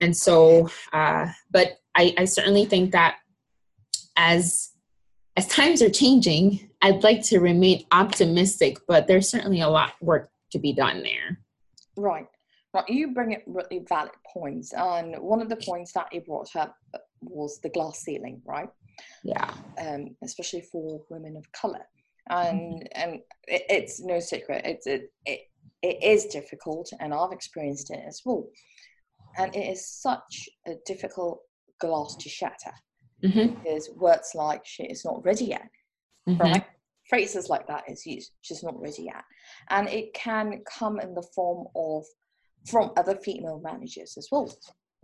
And 0.00 0.16
so, 0.16 0.70
uh, 0.92 1.26
but 1.50 1.78
I, 1.96 2.14
I 2.18 2.24
certainly 2.24 2.64
think 2.64 2.92
that 2.92 3.16
as 4.16 4.70
as 5.38 5.46
times 5.46 5.80
are 5.82 5.88
changing, 5.88 6.68
I'd 6.82 7.04
like 7.04 7.22
to 7.26 7.38
remain 7.38 7.84
optimistic, 7.92 8.78
but 8.88 9.06
there's 9.06 9.30
certainly 9.30 9.60
a 9.60 9.68
lot 9.68 9.92
work 10.00 10.30
to 10.50 10.58
be 10.58 10.72
done 10.72 11.04
there. 11.04 11.38
Right. 11.96 12.26
Now, 12.74 12.84
you 12.88 13.14
bring 13.14 13.36
up 13.36 13.42
really 13.46 13.84
valid 13.88 14.10
points, 14.34 14.72
and 14.72 15.14
one 15.20 15.40
of 15.40 15.48
the 15.48 15.54
points 15.54 15.92
that 15.92 16.12
you 16.12 16.22
brought 16.22 16.56
up 16.56 16.74
was 17.22 17.60
the 17.60 17.68
glass 17.68 18.00
ceiling, 18.00 18.42
right? 18.44 18.68
Yeah. 19.22 19.54
Um, 19.80 20.16
especially 20.24 20.62
for 20.72 21.02
women 21.08 21.36
of 21.36 21.50
color, 21.52 21.86
and 22.28 22.82
mm-hmm. 22.82 23.00
and 23.00 23.12
it, 23.46 23.62
it's 23.70 24.00
no 24.00 24.18
secret. 24.18 24.62
It's 24.64 24.88
it, 24.88 25.12
it 25.24 25.42
it 25.82 26.02
is 26.02 26.26
difficult, 26.26 26.90
and 26.98 27.14
I've 27.14 27.30
experienced 27.30 27.90
it 27.90 28.00
as 28.08 28.22
well. 28.24 28.48
And 29.36 29.54
it 29.54 29.70
is 29.70 29.86
such 29.86 30.48
a 30.66 30.72
difficult 30.84 31.42
glass 31.80 32.16
to 32.16 32.28
shatter 32.28 32.72
mm-hmm. 33.24 33.54
because 33.54 33.90
words 33.96 34.32
like 34.34 34.64
"shit 34.64 34.90
is 34.90 35.04
not 35.04 35.24
ready 35.24 35.46
yet," 35.46 35.68
mm-hmm. 36.28 36.40
right? 36.40 36.64
Phrases 37.08 37.48
like 37.48 37.66
that 37.66 37.84
is 37.88 38.04
used. 38.06 38.32
She's 38.42 38.62
not 38.62 38.80
ready 38.80 39.04
yet, 39.04 39.24
and 39.70 39.88
it 39.88 40.14
can 40.14 40.62
come 40.78 41.00
in 41.00 41.14
the 41.14 41.26
form 41.34 41.66
of 41.74 42.04
from 42.66 42.92
other 42.96 43.16
female 43.16 43.60
managers 43.62 44.16
as 44.16 44.28
well. 44.30 44.54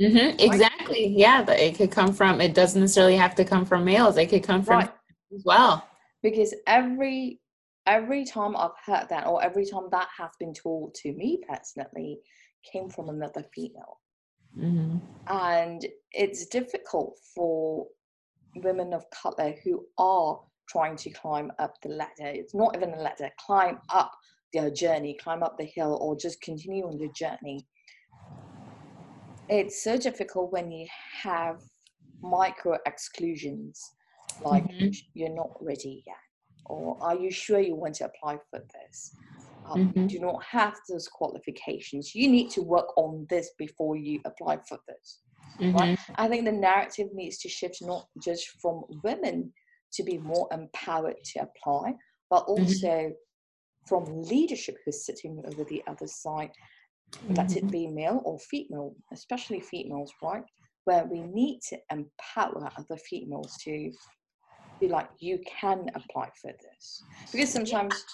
Mm-hmm, 0.01 0.17
right? 0.17 0.41
Exactly. 0.41 1.15
Yeah, 1.17 1.49
it 1.51 1.77
could 1.77 1.91
come 1.91 2.13
from. 2.13 2.41
It 2.41 2.55
doesn't 2.55 2.81
necessarily 2.81 3.17
have 3.17 3.35
to 3.37 3.45
come 3.45 3.65
from 3.65 3.85
males. 3.85 4.17
It 4.17 4.29
could 4.29 4.43
come 4.43 4.63
from 4.63 4.81
right. 4.81 4.93
as 5.35 5.43
well. 5.45 5.87
Because 6.23 6.55
every 6.67 7.41
every 7.87 8.25
time 8.25 8.57
I've 8.57 8.71
heard 8.85 9.09
that, 9.11 9.27
or 9.27 9.43
every 9.43 9.67
time 9.67 9.89
that 9.91 10.09
has 10.19 10.31
been 10.39 10.55
told 10.55 10.95
to 10.97 11.13
me 11.13 11.43
personally, 11.49 12.19
came 12.71 12.89
from 12.89 13.09
another 13.09 13.45
female. 13.55 14.01
Mm-hmm. 14.59 14.99
And 15.29 15.87
it's 16.13 16.47
difficult 16.47 17.19
for 17.35 17.87
women 18.57 18.93
of 18.93 19.05
color 19.11 19.55
who 19.65 19.85
are 19.99 20.41
trying 20.69 20.97
to 20.97 21.11
climb 21.11 21.51
up 21.59 21.75
the 21.83 21.91
ladder. 21.91 22.11
It's 22.21 22.55
not 22.55 22.77
even 22.77 22.95
a 22.95 23.01
ladder, 23.01 23.31
climb 23.39 23.79
up 23.91 24.13
their 24.53 24.71
journey, 24.71 25.17
climb 25.21 25.43
up 25.43 25.59
the 25.59 25.65
hill, 25.65 25.99
or 26.01 26.17
just 26.17 26.41
continue 26.41 26.87
on 26.87 26.99
the 26.99 27.09
journey. 27.15 27.67
It's 29.49 29.83
so 29.83 29.97
difficult 29.97 30.53
when 30.53 30.71
you 30.71 30.87
have 31.23 31.61
micro 32.23 32.79
exclusions, 32.87 33.83
like 34.43 34.65
mm-hmm. 34.65 34.89
you're 35.13 35.35
not 35.35 35.51
ready 35.61 36.03
yet, 36.07 36.17
or 36.67 36.97
are 37.03 37.17
you 37.17 37.31
sure 37.31 37.61
you 37.61 37.75
want 37.75 37.97
to 37.97 38.07
apply 38.07 38.39
for 38.51 38.61
this? 38.73 39.15
Um, 39.67 39.89
mm-hmm. 39.89 40.01
You 40.03 40.09
do 40.09 40.19
not 40.21 40.43
have 40.45 40.75
those 40.89 41.09
qualifications. 41.09 42.15
You 42.15 42.29
need 42.29 42.51
to 42.51 42.63
work 42.63 42.97
on 42.97 43.27
this 43.29 43.51
before 43.59 43.97
you 43.97 44.21
apply 44.25 44.59
for 44.69 44.79
this. 44.89 45.21
Mm-hmm. 45.61 45.77
Right? 45.77 45.99
I 46.17 46.29
think 46.29 46.45
the 46.45 46.53
narrative 46.53 47.09
needs 47.13 47.39
to 47.39 47.49
shift 47.49 47.79
not 47.83 48.07
just 48.23 48.49
from 48.61 48.85
women 49.03 49.53
to 49.95 50.03
be 50.03 50.19
more 50.19 50.49
empowered 50.53 51.17
to 51.33 51.41
apply, 51.41 51.95
but 52.31 52.47
mm-hmm. 52.47 52.63
also 52.63 53.13
from 53.87 54.23
leadership 54.23 54.77
who's 54.85 55.05
sitting 55.05 55.43
over 55.47 55.65
the 55.65 55.83
other 55.87 56.07
side, 56.07 56.51
mm-hmm. 57.13 57.35
let 57.35 57.57
it 57.57 57.71
be 57.71 57.87
male 57.87 58.23
or 58.25 58.39
female, 58.39 58.95
especially 59.13 59.61
females, 59.61 60.13
right? 60.23 60.43
Where 60.85 61.05
we 61.05 61.21
need 61.21 61.61
to 61.69 61.79
empower 61.91 62.71
other 62.77 62.97
females 63.09 63.57
to 63.65 63.91
be 64.81 64.89
like, 64.89 65.09
you 65.19 65.39
can 65.61 65.87
apply 65.95 66.31
for 66.41 66.51
this. 66.51 67.03
Because 67.33 67.51
sometimes, 67.51 68.05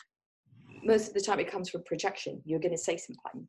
most 0.84 1.08
of 1.08 1.14
the 1.14 1.20
time, 1.20 1.40
it 1.40 1.50
comes 1.50 1.70
from 1.70 1.82
projection. 1.84 2.40
You're 2.44 2.60
going 2.60 2.72
to 2.72 2.78
say 2.78 2.96
something. 2.96 3.48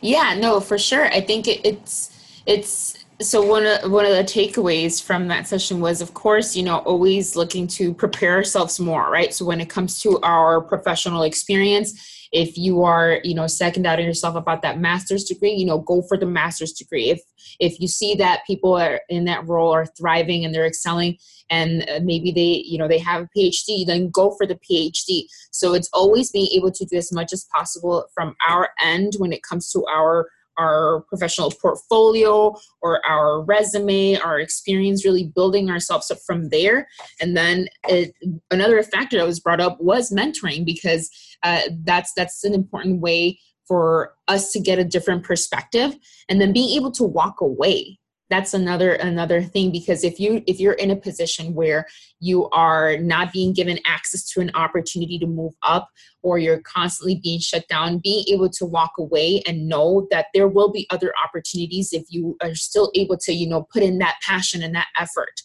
Yeah, 0.00 0.36
no, 0.38 0.60
for 0.60 0.78
sure. 0.78 1.06
I 1.06 1.20
think 1.20 1.46
it, 1.46 1.60
it's 1.64 2.19
it's 2.46 3.04
so 3.20 3.42
one 3.42 3.66
of 3.66 3.90
one 3.92 4.06
of 4.06 4.12
the 4.12 4.24
takeaways 4.24 5.02
from 5.02 5.28
that 5.28 5.46
session 5.46 5.80
was 5.80 6.00
of 6.00 6.14
course 6.14 6.56
you 6.56 6.62
know 6.62 6.78
always 6.78 7.36
looking 7.36 7.66
to 7.66 7.92
prepare 7.92 8.34
ourselves 8.34 8.80
more 8.80 9.10
right? 9.10 9.34
So 9.34 9.44
when 9.44 9.60
it 9.60 9.68
comes 9.68 10.00
to 10.00 10.18
our 10.22 10.60
professional 10.60 11.22
experience 11.22 12.28
if 12.32 12.56
you 12.56 12.82
are 12.82 13.20
you 13.24 13.34
know 13.34 13.46
second 13.46 13.82
doubting 13.82 14.06
yourself 14.06 14.36
about 14.36 14.62
that 14.62 14.78
master's 14.78 15.24
degree 15.24 15.52
you 15.52 15.66
know 15.66 15.78
go 15.78 16.02
for 16.02 16.16
the 16.16 16.26
master's 16.26 16.72
degree. 16.72 17.10
If 17.10 17.20
if 17.58 17.80
you 17.80 17.88
see 17.88 18.14
that 18.14 18.46
people 18.46 18.74
are 18.74 19.00
in 19.08 19.24
that 19.24 19.46
role 19.46 19.72
are 19.72 19.86
thriving 19.86 20.44
and 20.44 20.54
they're 20.54 20.66
excelling 20.66 21.18
and 21.50 21.82
uh, 21.90 22.00
maybe 22.02 22.30
they 22.30 22.62
you 22.64 22.78
know 22.78 22.88
they 22.88 22.98
have 22.98 23.22
a 23.22 23.38
phd 23.38 23.86
then 23.86 24.10
go 24.10 24.34
for 24.36 24.46
the 24.46 24.58
phd 24.70 25.24
so 25.50 25.74
it's 25.74 25.90
always 25.92 26.30
being 26.30 26.48
able 26.52 26.70
to 26.70 26.84
do 26.84 26.96
as 26.96 27.12
much 27.12 27.32
as 27.32 27.46
possible 27.52 28.06
from 28.14 28.34
our 28.46 28.70
end 28.80 29.14
when 29.18 29.32
it 29.32 29.42
comes 29.42 29.70
to 29.70 29.84
our 29.86 30.28
our 30.60 31.00
professional 31.08 31.50
portfolio 31.50 32.54
or 32.82 33.04
our 33.06 33.42
resume, 33.42 34.16
our 34.16 34.38
experience, 34.38 35.04
really 35.04 35.24
building 35.24 35.70
ourselves 35.70 36.10
up 36.10 36.18
from 36.26 36.50
there. 36.50 36.86
And 37.20 37.36
then 37.36 37.68
it, 37.88 38.14
another 38.50 38.82
factor 38.82 39.16
that 39.16 39.26
was 39.26 39.40
brought 39.40 39.60
up 39.60 39.80
was 39.80 40.10
mentoring 40.10 40.64
because 40.64 41.10
uh, 41.42 41.62
that's 41.84 42.12
that's 42.14 42.44
an 42.44 42.52
important 42.52 43.00
way 43.00 43.38
for 43.66 44.14
us 44.26 44.50
to 44.50 44.60
get 44.60 44.80
a 44.80 44.84
different 44.84 45.22
perspective 45.22 45.96
and 46.28 46.40
then 46.40 46.52
being 46.52 46.76
able 46.76 46.90
to 46.90 47.04
walk 47.04 47.40
away 47.40 47.99
that's 48.30 48.54
another 48.54 48.92
another 48.94 49.42
thing 49.42 49.70
because 49.72 50.04
if 50.04 50.20
you 50.20 50.42
if 50.46 50.60
you're 50.60 50.74
in 50.74 50.90
a 50.90 50.96
position 50.96 51.52
where 51.52 51.84
you 52.20 52.48
are 52.50 52.96
not 52.96 53.32
being 53.32 53.52
given 53.52 53.78
access 53.84 54.24
to 54.24 54.40
an 54.40 54.50
opportunity 54.54 55.18
to 55.18 55.26
move 55.26 55.52
up 55.62 55.88
or 56.22 56.38
you're 56.38 56.60
constantly 56.60 57.20
being 57.22 57.40
shut 57.40 57.66
down 57.68 57.98
being 57.98 58.24
able 58.28 58.48
to 58.48 58.64
walk 58.64 58.92
away 58.98 59.42
and 59.46 59.68
know 59.68 60.06
that 60.10 60.26
there 60.32 60.48
will 60.48 60.70
be 60.70 60.86
other 60.90 61.12
opportunities 61.22 61.92
if 61.92 62.04
you 62.08 62.36
are 62.40 62.54
still 62.54 62.90
able 62.94 63.18
to 63.18 63.32
you 63.32 63.48
know 63.48 63.66
put 63.72 63.82
in 63.82 63.98
that 63.98 64.16
passion 64.26 64.62
and 64.62 64.74
that 64.74 64.88
effort. 64.96 65.42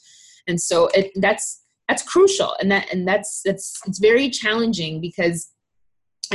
And 0.47 0.61
so 0.61 0.87
it, 0.93 1.11
that's 1.15 1.63
that's 1.87 2.03
crucial 2.03 2.55
and 2.59 2.71
that 2.71 2.91
and 2.91 3.07
that's 3.07 3.41
that's 3.43 3.79
it's 3.85 3.99
very 3.99 4.29
challenging 4.29 5.01
because 5.01 5.51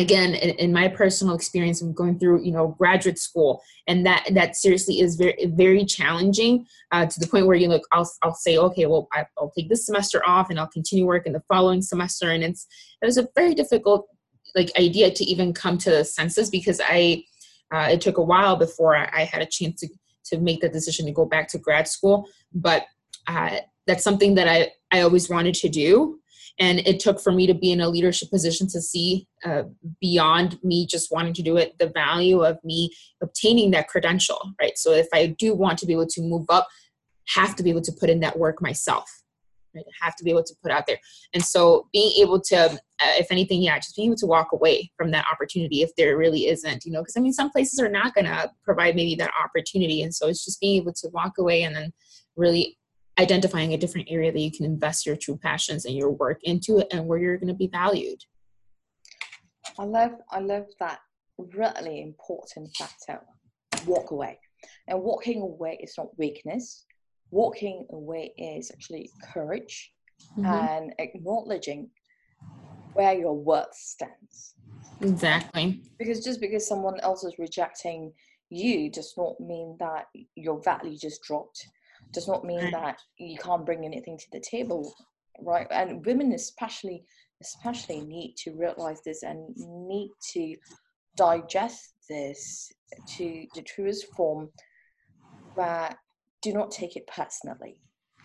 again 0.01 0.35
in, 0.35 0.51
in, 0.57 0.73
my 0.73 0.89
personal 0.89 1.35
experience 1.35 1.81
i'm 1.83 1.93
going 1.93 2.19
through 2.19 2.43
you 2.43 2.51
know 2.51 2.69
graduate 2.79 3.19
school 3.19 3.63
and 3.87 4.05
that 4.07 4.27
that 4.33 4.57
seriously 4.57 5.01
is 5.01 5.17
very 5.17 5.47
very 5.47 5.85
challenging 5.85 6.67
uh, 6.93 7.07
to 7.07 7.21
the 7.21 7.27
point 7.27 7.47
where 7.47 7.57
you 7.57 7.69
look 7.69 7.87
I'll, 7.93 8.11
I'll 8.23 8.35
say 8.35 8.57
okay 8.57 8.87
well 8.87 9.09
I, 9.13 9.27
will 9.39 9.53
take 9.57 9.69
this 9.69 9.87
semester 9.87 10.23
off 10.27 10.51
and 10.51 10.59
i'll 10.59 10.67
continue 10.67 11.07
work 11.07 11.27
in 11.27 11.33
the 11.33 11.43
following 11.49 11.83
semester. 11.83 12.31
And 12.31 12.43
it's 12.43 12.67
it 13.03 13.07
was 13.07 13.19
a 13.19 13.29
very 13.35 13.55
difficult 13.55 14.07
like 14.55 14.73
idea 14.79 15.11
to 15.11 15.25
even 15.25 15.53
come 15.53 15.79
to 15.79 15.91
the 15.91 16.05
senses 16.05 16.51
because 16.51 16.81
i 16.85 17.23
uh, 17.73 17.89
it 17.89 18.01
took 18.01 18.19
a 18.19 18.23
while 18.23 18.57
before 18.57 18.97
I, 18.97 19.09
I, 19.13 19.25
had 19.25 19.43
a 19.43 19.47
chance 19.47 19.79
to 19.81 19.89
to 20.25 20.39
make 20.39 20.61
the 20.61 20.69
decision 20.69 21.07
to 21.07 21.13
go 21.13 21.25
back 21.25 21.47
to 21.49 21.59
grad 21.59 21.87
school. 21.87 22.27
But 22.53 22.85
uh, 23.29 23.59
that's 23.87 24.05
something 24.05 24.35
that 24.35 24.49
i 24.49 24.71
i 24.93 25.01
always 25.01 25.29
wanted 25.29 25.55
to 25.55 25.69
do 25.69 26.19
and 26.59 26.81
it 26.81 27.01
took 27.01 27.21
for 27.21 27.33
me 27.33 27.47
to 27.47 27.55
be 27.55 27.73
in 27.73 27.81
a 27.81 27.89
leadership 27.89 28.31
position 28.31 28.67
to 28.69 28.81
see 28.81 29.27
uh, 29.45 29.63
beyond 30.01 30.59
me 30.63 30.87
just 30.87 31.11
wanting 31.11 31.33
to 31.35 31.43
do 31.43 31.57
it 31.57 31.79
the 31.79 31.89
value 31.89 32.43
of 32.43 32.59
me 32.65 32.91
obtaining 33.23 33.71
that 33.71 33.89
credential 33.89 34.41
right? 34.61 34.77
So 34.77 34.93
if 34.93 35.09
i 35.15 35.27
do 35.39 35.55
want 35.55 35.79
to 35.81 35.87
be 35.87 35.93
able 35.93 36.07
to 36.09 36.23
move 36.23 36.47
up 36.49 36.69
have 37.29 37.55
to 37.57 37.63
be 37.63 37.71
able 37.71 37.83
to 37.83 37.93
put 37.93 38.11
in 38.11 38.21
that 38.21 38.39
work 38.39 38.61
myself 38.61 39.09
right? 39.75 39.85
Have 40.01 40.17
to 40.17 40.25
be 40.25 40.31
able 40.31 40.43
to 40.43 40.55
put 40.63 40.73
out 40.73 40.87
there. 40.87 40.99
And 41.33 41.45
so 41.45 41.87
being 41.93 42.13
able 42.21 42.41
to 42.41 42.59
uh, 42.59 43.15
if 43.19 43.29
anything 43.31 43.63
yeah 43.63 43.79
just 43.79 43.97
being 43.97 44.09
able 44.09 44.17
to 44.17 44.27
walk 44.27 44.49
away 44.53 44.91
from 44.97 45.11
that 45.13 45.27
opportunity 45.33 45.83
if 45.83 45.95
there 45.97 46.17
really 46.17 46.49
isn't 46.49 46.85
you 46.85 46.93
know 46.93 47.01
because 47.01 47.17
i 47.17 47.21
mean 47.21 47.33
some 47.33 47.51
places 47.51 47.81
are 47.81 47.89
not 47.89 48.15
going 48.15 48.27
to 48.27 48.51
provide 48.65 48.97
maybe 48.97 49.15
that 49.15 49.31
opportunity. 49.43 50.03
And 50.03 50.15
so 50.15 50.29
it's 50.29 50.45
just 50.45 50.61
being 50.61 50.83
able 50.83 50.93
to 50.95 51.09
walk 51.13 51.39
away 51.39 51.63
and 51.63 51.75
then 51.75 51.93
really 52.37 52.79
identifying 53.21 53.73
a 53.73 53.79
different 53.79 54.09
area 54.11 54.33
that 54.33 54.41
you 54.41 54.51
can 54.51 54.65
invest 54.65 55.07
your 55.07 55.17
true 55.17 55.37
passions 55.37 55.85
and 55.85 55.95
your 55.95 56.11
work 56.11 56.41
into 56.45 56.79
it 56.79 56.89
and 56.93 57.07
where 57.07 57.19
you're 57.19 57.39
going 57.39 57.49
to 57.49 57.55
be 57.55 57.69
valued 57.69 58.21
i 59.79 59.85
love 59.85 60.13
i 60.31 60.41
love 60.41 60.67
that 60.79 61.01
really 61.53 62.03
important 62.03 62.75
factor. 62.77 63.21
Walk 63.87 64.11
away. 64.11 64.39
And 64.89 65.01
walking 65.03 65.41
away 65.41 65.79
is 65.83 65.95
not 65.97 66.17
weakness. 66.19 66.85
Walking 67.31 67.87
away 67.93 68.33
is 68.37 68.71
actually 68.71 69.11
courage 69.33 69.93
mm-hmm. 70.37 70.45
and 70.47 70.93
acknowledging 70.99 71.91
where 72.93 73.15
your 73.15 73.37
worth 73.37 73.75
stands. 73.75 74.55
Exactly. 75.01 75.83
Because 75.99 76.25
just 76.25 76.41
because 76.41 76.67
someone 76.67 76.99
else 77.01 77.25
is 77.25 77.39
rejecting 77.39 78.13
you 78.51 78.91
does 78.91 79.15
not 79.17 79.39
mean 79.41 79.77
that 79.79 80.07
your 80.35 80.61
value 80.63 80.99
just 80.99 81.23
dropped. 81.23 81.67
Does 82.12 82.29
not 82.29 82.44
mean 82.44 82.61
right. 82.61 82.73
that 82.73 83.01
you 83.18 83.38
can't 83.38 83.64
bring 83.64 83.85
anything 83.85 84.18
to 84.18 84.27
the 84.33 84.40
table, 84.40 84.92
right? 85.40 85.66
And 85.70 86.05
women 86.05 86.33
especially 86.33 87.05
especially 87.42 88.03
need 88.03 88.35
to 88.37 88.53
realize 88.53 89.01
this 89.05 89.23
and 89.23 89.55
need 89.57 90.11
to 90.33 90.57
digest 91.16 91.94
this 92.09 92.70
to 93.07 93.46
the 93.55 93.62
truest 93.62 94.07
form 94.16 94.49
but 95.57 95.96
do 96.42 96.53
not 96.53 96.70
take 96.70 96.96
it 96.96 97.07
personally 97.07 97.81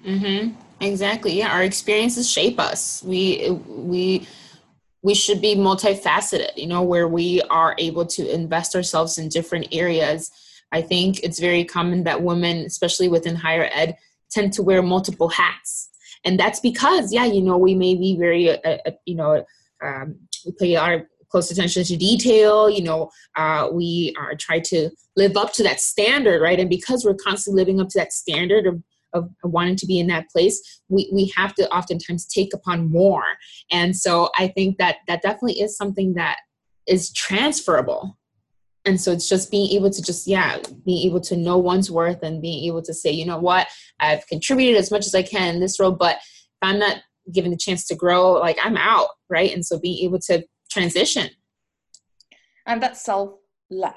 mm-hmm. 0.05 0.53
exactly 0.81 1.33
yeah 1.33 1.49
our 1.49 1.63
experiences 1.63 2.29
shape 2.29 2.59
us 2.59 3.03
we 3.03 3.49
we 3.67 4.27
we 5.01 5.13
should 5.13 5.41
be 5.41 5.55
multifaceted 5.55 6.55
you 6.55 6.67
know 6.67 6.81
where 6.81 7.07
we 7.07 7.41
are 7.49 7.75
able 7.77 8.05
to 8.05 8.33
invest 8.33 8.75
ourselves 8.75 9.17
in 9.17 9.29
different 9.29 9.67
areas 9.71 10.31
i 10.71 10.81
think 10.81 11.23
it's 11.23 11.39
very 11.39 11.63
common 11.63 12.03
that 12.03 12.21
women 12.21 12.57
especially 12.65 13.07
within 13.07 13.35
higher 13.35 13.69
ed 13.71 13.95
tend 14.35 14.53
to 14.53 14.63
wear 14.63 14.81
multiple 14.81 15.29
hats. 15.29 15.89
And 16.23 16.39
that's 16.39 16.59
because 16.59 17.13
yeah 17.13 17.25
you 17.25 17.41
know 17.41 17.57
we 17.57 17.75
may 17.75 17.95
be 17.95 18.17
very 18.17 18.49
uh, 18.49 18.77
uh, 18.85 18.91
you 19.05 19.15
know 19.15 19.45
um, 19.83 20.15
we 20.45 20.51
pay 20.59 20.75
our 20.75 21.07
close 21.29 21.51
attention 21.51 21.83
to 21.83 21.97
detail 21.97 22.69
you 22.69 22.83
know 22.83 23.09
uh, 23.35 23.69
we 23.71 24.13
are 24.17 24.35
try 24.35 24.59
to 24.59 24.89
live 25.15 25.37
up 25.37 25.53
to 25.53 25.63
that 25.63 25.79
standard 25.79 26.41
right? 26.41 26.59
And 26.59 26.69
because 26.69 27.05
we're 27.05 27.15
constantly 27.15 27.61
living 27.61 27.79
up 27.79 27.89
to 27.89 27.99
that 27.99 28.13
standard 28.13 28.67
of 28.67 28.83
of 29.13 29.29
wanting 29.43 29.77
to 29.77 29.85
be 29.85 29.97
in 29.97 30.07
that 30.07 30.29
place 30.29 30.81
we, 30.89 31.09
we 31.13 31.31
have 31.37 31.55
to 31.55 31.69
oftentimes 31.73 32.25
take 32.25 32.53
upon 32.53 32.89
more. 32.89 33.23
And 33.71 33.95
so 33.95 34.29
i 34.37 34.47
think 34.47 34.77
that 34.79 34.97
that 35.07 35.21
definitely 35.21 35.59
is 35.61 35.77
something 35.77 36.15
that 36.15 36.37
is 36.87 37.13
transferable 37.13 38.17
and 38.85 39.01
so 39.01 39.11
it's 39.11 39.27
just 39.27 39.51
being 39.51 39.71
able 39.71 39.89
to 39.89 40.01
just 40.01 40.27
yeah 40.27 40.57
being 40.85 41.05
able 41.07 41.19
to 41.19 41.35
know 41.35 41.57
one's 41.57 41.91
worth 41.91 42.21
and 42.23 42.41
being 42.41 42.65
able 42.65 42.81
to 42.81 42.93
say 42.93 43.11
you 43.11 43.25
know 43.25 43.37
what 43.37 43.67
i've 43.99 44.25
contributed 44.27 44.77
as 44.77 44.91
much 44.91 45.05
as 45.05 45.15
i 45.15 45.23
can 45.23 45.55
in 45.55 45.59
this 45.59 45.79
role 45.79 45.91
but 45.91 46.17
if 46.17 46.57
i'm 46.61 46.79
not 46.79 46.97
given 47.33 47.51
the 47.51 47.57
chance 47.57 47.85
to 47.87 47.95
grow 47.95 48.33
like 48.33 48.57
i'm 48.63 48.77
out 48.77 49.09
right 49.29 49.53
and 49.53 49.65
so 49.65 49.79
being 49.79 50.05
able 50.05 50.19
to 50.19 50.43
transition 50.69 51.29
and 52.65 52.81
that's 52.81 53.03
self-love 53.03 53.93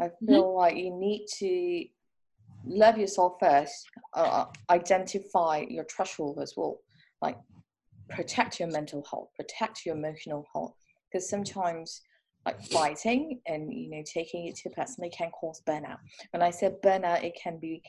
i 0.00 0.04
mm-hmm. 0.04 0.26
feel 0.26 0.44
mm-hmm. 0.44 0.58
like 0.58 0.76
you 0.76 0.90
need 0.90 1.26
to 1.26 1.84
love 2.64 2.96
yourself 2.96 3.34
first 3.40 3.86
uh, 4.14 4.44
identify 4.70 5.64
your 5.68 5.84
threshold 5.84 6.38
as 6.40 6.54
well 6.56 6.78
like 7.20 7.36
protect 8.08 8.60
your 8.60 8.68
mental 8.68 9.04
health 9.10 9.28
protect 9.36 9.84
your 9.84 9.96
emotional 9.96 10.46
health 10.52 10.74
because 11.10 11.28
sometimes 11.28 12.02
like 12.44 12.62
fighting 12.66 13.40
and 13.46 13.72
you 13.72 13.90
know 13.90 14.02
taking 14.04 14.46
it 14.46 14.56
too 14.56 14.70
personally 14.70 15.10
can 15.10 15.30
cause 15.30 15.62
burnout. 15.66 15.98
When 16.30 16.42
I 16.42 16.50
said 16.50 16.82
burnout, 16.82 17.22
it 17.22 17.38
can 17.40 17.58
be 17.60 17.82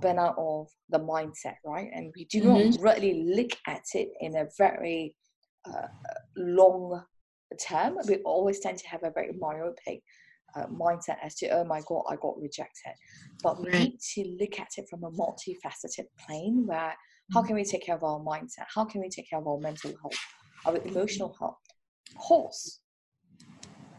burnout 0.00 0.34
of 0.38 0.68
the 0.90 0.98
mindset, 0.98 1.56
right? 1.64 1.90
And 1.92 2.12
we 2.16 2.24
do 2.26 2.42
mm-hmm. 2.42 2.70
not 2.70 2.80
really 2.80 3.24
look 3.24 3.50
at 3.66 3.84
it 3.94 4.08
in 4.20 4.36
a 4.36 4.46
very 4.58 5.14
uh, 5.66 5.88
long 6.36 7.02
term. 7.60 7.98
We 8.08 8.16
always 8.18 8.60
tend 8.60 8.78
to 8.78 8.88
have 8.88 9.02
a 9.04 9.10
very 9.10 9.32
myopic 9.38 10.02
uh, 10.56 10.66
mindset 10.66 11.16
as 11.22 11.34
to 11.36 11.48
oh 11.48 11.64
my 11.64 11.80
god, 11.86 12.04
I 12.08 12.16
got 12.16 12.40
rejected. 12.40 12.94
But 13.42 13.62
we 13.62 13.70
need 13.70 13.98
to 14.14 14.36
look 14.40 14.58
at 14.58 14.68
it 14.76 14.86
from 14.88 15.04
a 15.04 15.10
multifaceted 15.10 16.06
plane 16.26 16.64
where 16.66 16.94
how 17.32 17.42
mm. 17.42 17.46
can 17.46 17.56
we 17.56 17.64
take 17.64 17.86
care 17.86 17.96
of 17.96 18.04
our 18.04 18.20
mindset? 18.20 18.66
How 18.74 18.84
can 18.84 19.00
we 19.00 19.08
take 19.08 19.28
care 19.30 19.38
of 19.38 19.46
our 19.46 19.58
mental 19.58 19.92
health, 20.02 20.18
our 20.66 20.76
emotional 20.84 21.34
health? 21.38 21.56
Of 22.10 22.18
course, 22.18 22.80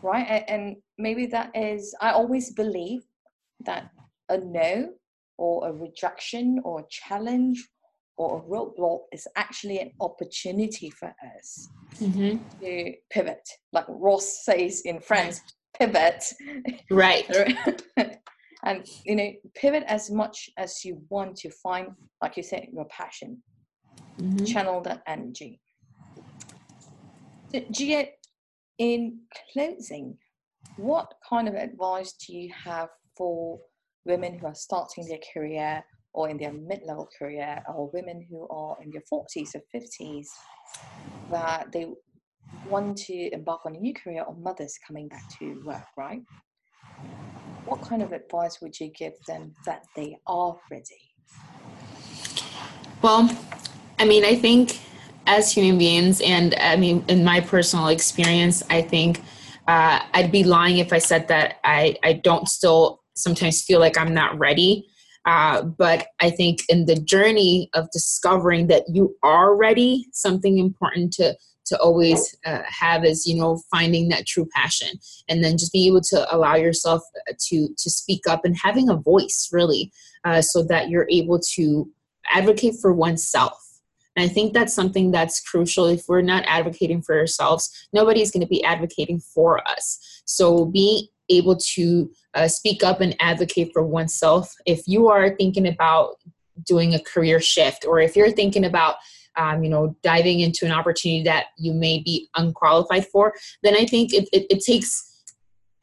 right? 0.05 0.43
And 0.47 0.77
maybe 0.97 1.25
that 1.27 1.51
is, 1.55 1.95
I 1.99 2.11
always 2.11 2.53
believe 2.53 3.01
that 3.65 3.89
a 4.29 4.37
no 4.37 4.89
or 5.37 5.67
a 5.67 5.73
rejection 5.73 6.61
or 6.63 6.81
a 6.81 6.83
challenge 6.89 7.67
or 8.17 8.37
a 8.37 8.41
roadblock 8.41 9.01
is 9.11 9.27
actually 9.35 9.79
an 9.79 9.91
opportunity 9.99 10.89
for 10.89 11.13
us 11.35 11.67
mm-hmm. 11.99 12.37
to 12.61 12.93
pivot. 13.09 13.49
Like 13.73 13.85
Ross 13.89 14.45
says 14.45 14.81
in 14.85 14.99
Friends, 15.01 15.41
pivot. 15.77 16.23
Right. 16.89 17.29
and, 18.63 18.85
you 19.05 19.15
know, 19.15 19.31
pivot 19.55 19.83
as 19.87 20.11
much 20.11 20.49
as 20.57 20.85
you 20.85 21.01
want 21.09 21.35
to 21.37 21.49
find, 21.49 21.87
like 22.21 22.37
you 22.37 22.43
said, 22.43 22.67
your 22.71 22.85
passion, 22.85 23.41
mm-hmm. 24.21 24.45
channel 24.45 24.81
that 24.81 25.01
energy. 25.07 25.59
Gia, 27.71 28.05
in 28.77 29.19
closing, 29.53 30.17
what 30.77 31.13
kind 31.27 31.47
of 31.47 31.55
advice 31.55 32.13
do 32.13 32.35
you 32.35 32.51
have 32.63 32.89
for 33.15 33.59
women 34.05 34.37
who 34.37 34.45
are 34.45 34.55
starting 34.55 35.07
their 35.07 35.19
career 35.33 35.83
or 36.13 36.29
in 36.29 36.37
their 36.37 36.53
mid-level 36.53 37.09
career 37.17 37.61
or 37.73 37.89
women 37.93 38.25
who 38.29 38.47
are 38.49 38.77
in 38.83 38.91
their 38.91 39.01
40s 39.11 39.55
or 39.55 39.61
50s 39.73 40.27
that 41.31 41.71
they 41.71 41.87
want 42.69 42.97
to 42.97 43.33
embark 43.33 43.65
on 43.65 43.75
a 43.75 43.79
new 43.79 43.93
career 43.93 44.23
or 44.23 44.35
mothers 44.35 44.77
coming 44.85 45.07
back 45.07 45.23
to 45.39 45.61
work, 45.65 45.85
right? 45.97 46.21
What 47.65 47.81
kind 47.81 48.01
of 48.01 48.11
advice 48.11 48.61
would 48.61 48.79
you 48.79 48.91
give 48.97 49.13
them 49.27 49.53
that 49.65 49.83
they 49.95 50.17
are 50.27 50.55
ready? 50.69 51.13
Well, 53.01 53.29
I 53.99 54.05
mean, 54.05 54.23
I 54.23 54.35
think 54.35 54.79
as 55.27 55.51
human 55.51 55.77
beings, 55.77 56.21
and 56.21 56.55
I 56.55 56.75
mean, 56.75 57.03
in 57.07 57.23
my 57.23 57.41
personal 57.41 57.87
experience, 57.87 58.63
I 58.69 58.81
think 58.81 59.21
uh, 59.67 59.99
I'd 60.13 60.31
be 60.31 60.43
lying 60.43 60.77
if 60.77 60.93
I 60.93 60.99
said 60.99 61.27
that 61.29 61.55
I, 61.63 61.95
I 62.03 62.13
don't 62.13 62.47
still 62.47 63.01
sometimes 63.15 63.63
feel 63.63 63.79
like 63.79 63.97
I'm 63.97 64.13
not 64.13 64.37
ready. 64.37 64.87
Uh, 65.25 65.63
but 65.63 66.07
I 66.21 66.29
think 66.29 66.59
in 66.69 66.85
the 66.85 66.95
journey 66.95 67.69
of 67.73 67.89
discovering 67.91 68.67
that 68.67 68.83
you 68.87 69.15
are 69.23 69.55
ready, 69.55 70.05
something 70.11 70.59
important 70.59 71.13
to 71.13 71.35
to 71.65 71.79
always 71.79 72.35
uh, 72.45 72.61
have 72.67 73.03
is 73.03 73.25
you 73.25 73.35
know 73.35 73.59
finding 73.71 74.09
that 74.09 74.27
true 74.27 74.47
passion 74.53 74.87
and 75.27 75.43
then 75.43 75.57
just 75.57 75.73
being 75.73 75.87
able 75.87 76.01
to 76.01 76.35
allow 76.35 76.55
yourself 76.55 77.01
uh, 77.27 77.33
to 77.39 77.69
to 77.77 77.89
speak 77.89 78.21
up 78.27 78.45
and 78.45 78.55
having 78.55 78.87
a 78.87 78.95
voice 78.95 79.49
really 79.51 79.91
uh, 80.25 80.41
so 80.41 80.63
that 80.63 80.89
you're 80.89 81.07
able 81.09 81.39
to 81.39 81.89
advocate 82.31 82.75
for 82.79 82.93
oneself 82.93 83.64
and 84.15 84.29
I 84.29 84.33
think 84.33 84.53
that's 84.53 84.73
something 84.73 85.11
that's 85.11 85.41
crucial. 85.41 85.85
If 85.85 86.07
we're 86.07 86.21
not 86.21 86.43
advocating 86.47 87.01
for 87.01 87.17
ourselves, 87.17 87.87
nobody's 87.91 88.31
going 88.31 88.41
to 88.41 88.47
be 88.47 88.63
advocating 88.63 89.19
for 89.19 89.67
us. 89.67 90.21
So 90.25 90.65
being 90.65 91.07
able 91.29 91.57
to 91.57 92.11
uh, 92.33 92.47
speak 92.47 92.83
up 92.83 93.01
and 93.01 93.15
advocate 93.19 93.71
for 93.73 93.83
oneself. 93.83 94.53
If 94.65 94.87
you 94.87 95.07
are 95.07 95.35
thinking 95.35 95.67
about 95.67 96.15
doing 96.65 96.93
a 96.93 96.99
career 96.99 97.39
shift, 97.39 97.85
or 97.87 97.99
if 97.99 98.15
you're 98.15 98.31
thinking 98.31 98.65
about 98.65 98.95
um, 99.37 99.63
you 99.63 99.69
know 99.69 99.95
diving 100.01 100.39
into 100.39 100.65
an 100.65 100.71
opportunity 100.71 101.23
that 101.23 101.47
you 101.57 101.73
may 101.73 101.99
be 101.99 102.29
unqualified 102.35 103.07
for, 103.07 103.33
then 103.63 103.75
I 103.75 103.85
think 103.85 104.13
it, 104.13 104.29
it, 104.31 104.45
it 104.49 104.63
takes 104.63 105.14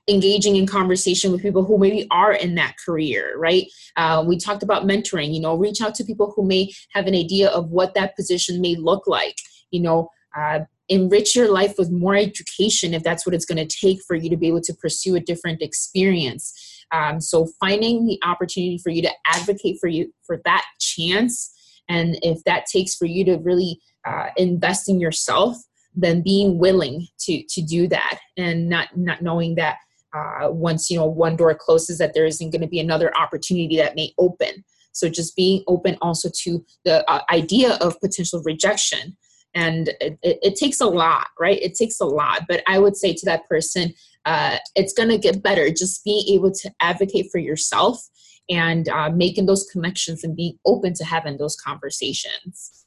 engaging 0.08 0.56
in 0.56 0.66
conversation 0.66 1.30
with 1.30 1.42
people 1.42 1.64
who 1.64 1.78
maybe 1.78 2.06
are 2.10 2.32
in 2.32 2.54
that 2.56 2.74
career 2.84 3.38
right? 3.38 3.66
Uh, 3.96 4.24
we 4.26 4.36
talked 4.36 4.62
about 4.62 4.84
mentoring 4.84 5.34
you 5.34 5.40
know 5.40 5.54
reach 5.56 5.80
out 5.80 5.94
to 5.94 6.04
people 6.04 6.32
who 6.34 6.44
may 6.44 6.70
have 6.92 7.06
an 7.06 7.14
idea 7.14 7.48
of 7.50 7.70
what 7.70 7.94
that 7.94 8.16
position 8.16 8.60
may 8.60 8.74
look 8.74 9.06
like 9.06 9.36
you 9.70 9.80
know 9.80 10.08
uh, 10.36 10.60
enrich 10.88 11.36
your 11.36 11.50
life 11.50 11.74
with 11.78 11.90
more 11.90 12.16
education 12.16 12.94
if 12.94 13.02
that's 13.02 13.26
what 13.26 13.34
it's 13.34 13.44
going 13.44 13.66
to 13.66 13.76
take 13.80 14.00
for 14.06 14.16
you 14.16 14.28
to 14.28 14.36
be 14.36 14.48
able 14.48 14.60
to 14.60 14.74
pursue 14.74 15.14
a 15.14 15.20
different 15.20 15.62
experience. 15.62 16.84
Um, 16.92 17.20
so 17.20 17.48
finding 17.60 18.06
the 18.06 18.18
opportunity 18.22 18.78
for 18.78 18.90
you 18.90 19.00
to 19.02 19.10
advocate 19.26 19.78
for 19.80 19.88
you 19.88 20.12
for 20.26 20.40
that 20.44 20.64
chance 20.78 21.50
and 21.88 22.18
if 22.22 22.44
that 22.44 22.66
takes 22.66 22.94
for 22.94 23.06
you 23.06 23.24
to 23.24 23.38
really 23.38 23.80
uh, 24.06 24.26
invest 24.36 24.88
in 24.88 25.00
yourself 25.00 25.56
then 25.94 26.22
being 26.22 26.58
willing 26.58 27.06
to 27.20 27.42
to 27.48 27.62
do 27.62 27.86
that 27.88 28.18
and 28.36 28.68
not 28.68 28.88
not 28.96 29.22
knowing 29.22 29.54
that 29.54 29.76
uh, 30.14 30.48
once 30.50 30.90
you 30.90 30.98
know 30.98 31.06
one 31.06 31.36
door 31.36 31.54
closes 31.54 31.98
that 31.98 32.14
there 32.14 32.26
isn't 32.26 32.50
going 32.50 32.62
to 32.62 32.68
be 32.68 32.80
another 32.80 33.16
opportunity 33.16 33.76
that 33.76 33.96
may 33.96 34.12
open. 34.18 34.64
So 34.92 35.08
just 35.08 35.36
being 35.36 35.64
open 35.66 35.96
also 36.02 36.28
to 36.42 36.64
the 36.84 37.10
uh, 37.10 37.22
idea 37.30 37.74
of 37.76 37.98
potential 38.00 38.42
rejection. 38.44 39.16
And 39.54 39.88
it, 40.00 40.18
it, 40.22 40.38
it, 40.42 40.56
takes 40.56 40.80
a 40.80 40.86
lot 40.86 41.26
right? 41.38 41.60
It 41.60 41.74
takes 41.74 42.00
a 42.00 42.06
lot. 42.06 42.42
But 42.48 42.62
i 42.66 42.78
would 42.78 42.96
say 42.96 43.12
to 43.12 43.26
that 43.26 43.46
person 43.48 43.92
uh, 44.24 44.56
it's 44.76 44.92
going 44.92 45.08
to 45.08 45.18
get 45.18 45.42
better. 45.42 45.70
Just 45.70 46.04
being 46.04 46.24
able 46.28 46.52
to 46.52 46.70
advocate 46.80 47.28
for 47.30 47.38
yourself 47.38 48.00
and 48.48 48.88
uh, 48.88 49.10
making 49.10 49.46
those 49.46 49.66
connections 49.72 50.24
and 50.24 50.36
being 50.36 50.58
open 50.66 50.94
to 50.94 51.04
having 51.04 51.38
those 51.38 51.56
conversations. 51.56 52.86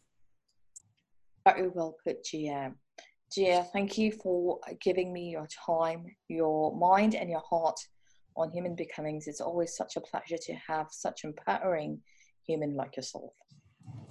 Very 1.46 1.68
well 1.70 1.96
put 2.04 2.24
gm 2.24 2.74
Gia, 3.36 3.64
thank 3.74 3.98
you 3.98 4.14
for 4.14 4.60
giving 4.80 5.12
me 5.12 5.30
your 5.30 5.48
time, 5.66 6.06
your 6.30 6.74
mind, 6.78 7.16
and 7.16 7.30
your 7.30 7.42
heart 7.50 7.78
on 8.38 8.50
human 8.52 8.76
becomings. 8.76 9.28
It's 9.28 9.42
always 9.42 9.76
such 9.76 9.98
a 9.98 10.02
pleasure 10.02 10.38
to 10.38 10.54
have 10.68 10.88
such 10.92 11.26
an 11.26 11.32
empowering 11.32 12.00
human 12.48 12.76
like 12.76 12.96
yourself. 12.96 13.34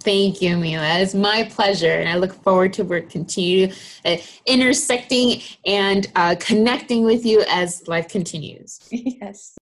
Thank 0.01 0.43
you, 0.43 0.57
Mila. 0.57 0.99
It's 0.99 1.15
my 1.15 1.43
pleasure, 1.49 1.89
and 1.89 2.07
I 2.07 2.17
look 2.17 2.33
forward 2.43 2.73
to 2.73 2.83
work 2.83 3.09
continue 3.09 3.71
uh, 4.05 4.17
intersecting 4.45 5.41
and 5.65 6.05
uh, 6.15 6.35
connecting 6.39 7.03
with 7.03 7.25
you 7.25 7.43
as 7.49 7.87
life 7.87 8.07
continues. 8.07 8.79
Yes. 8.91 9.53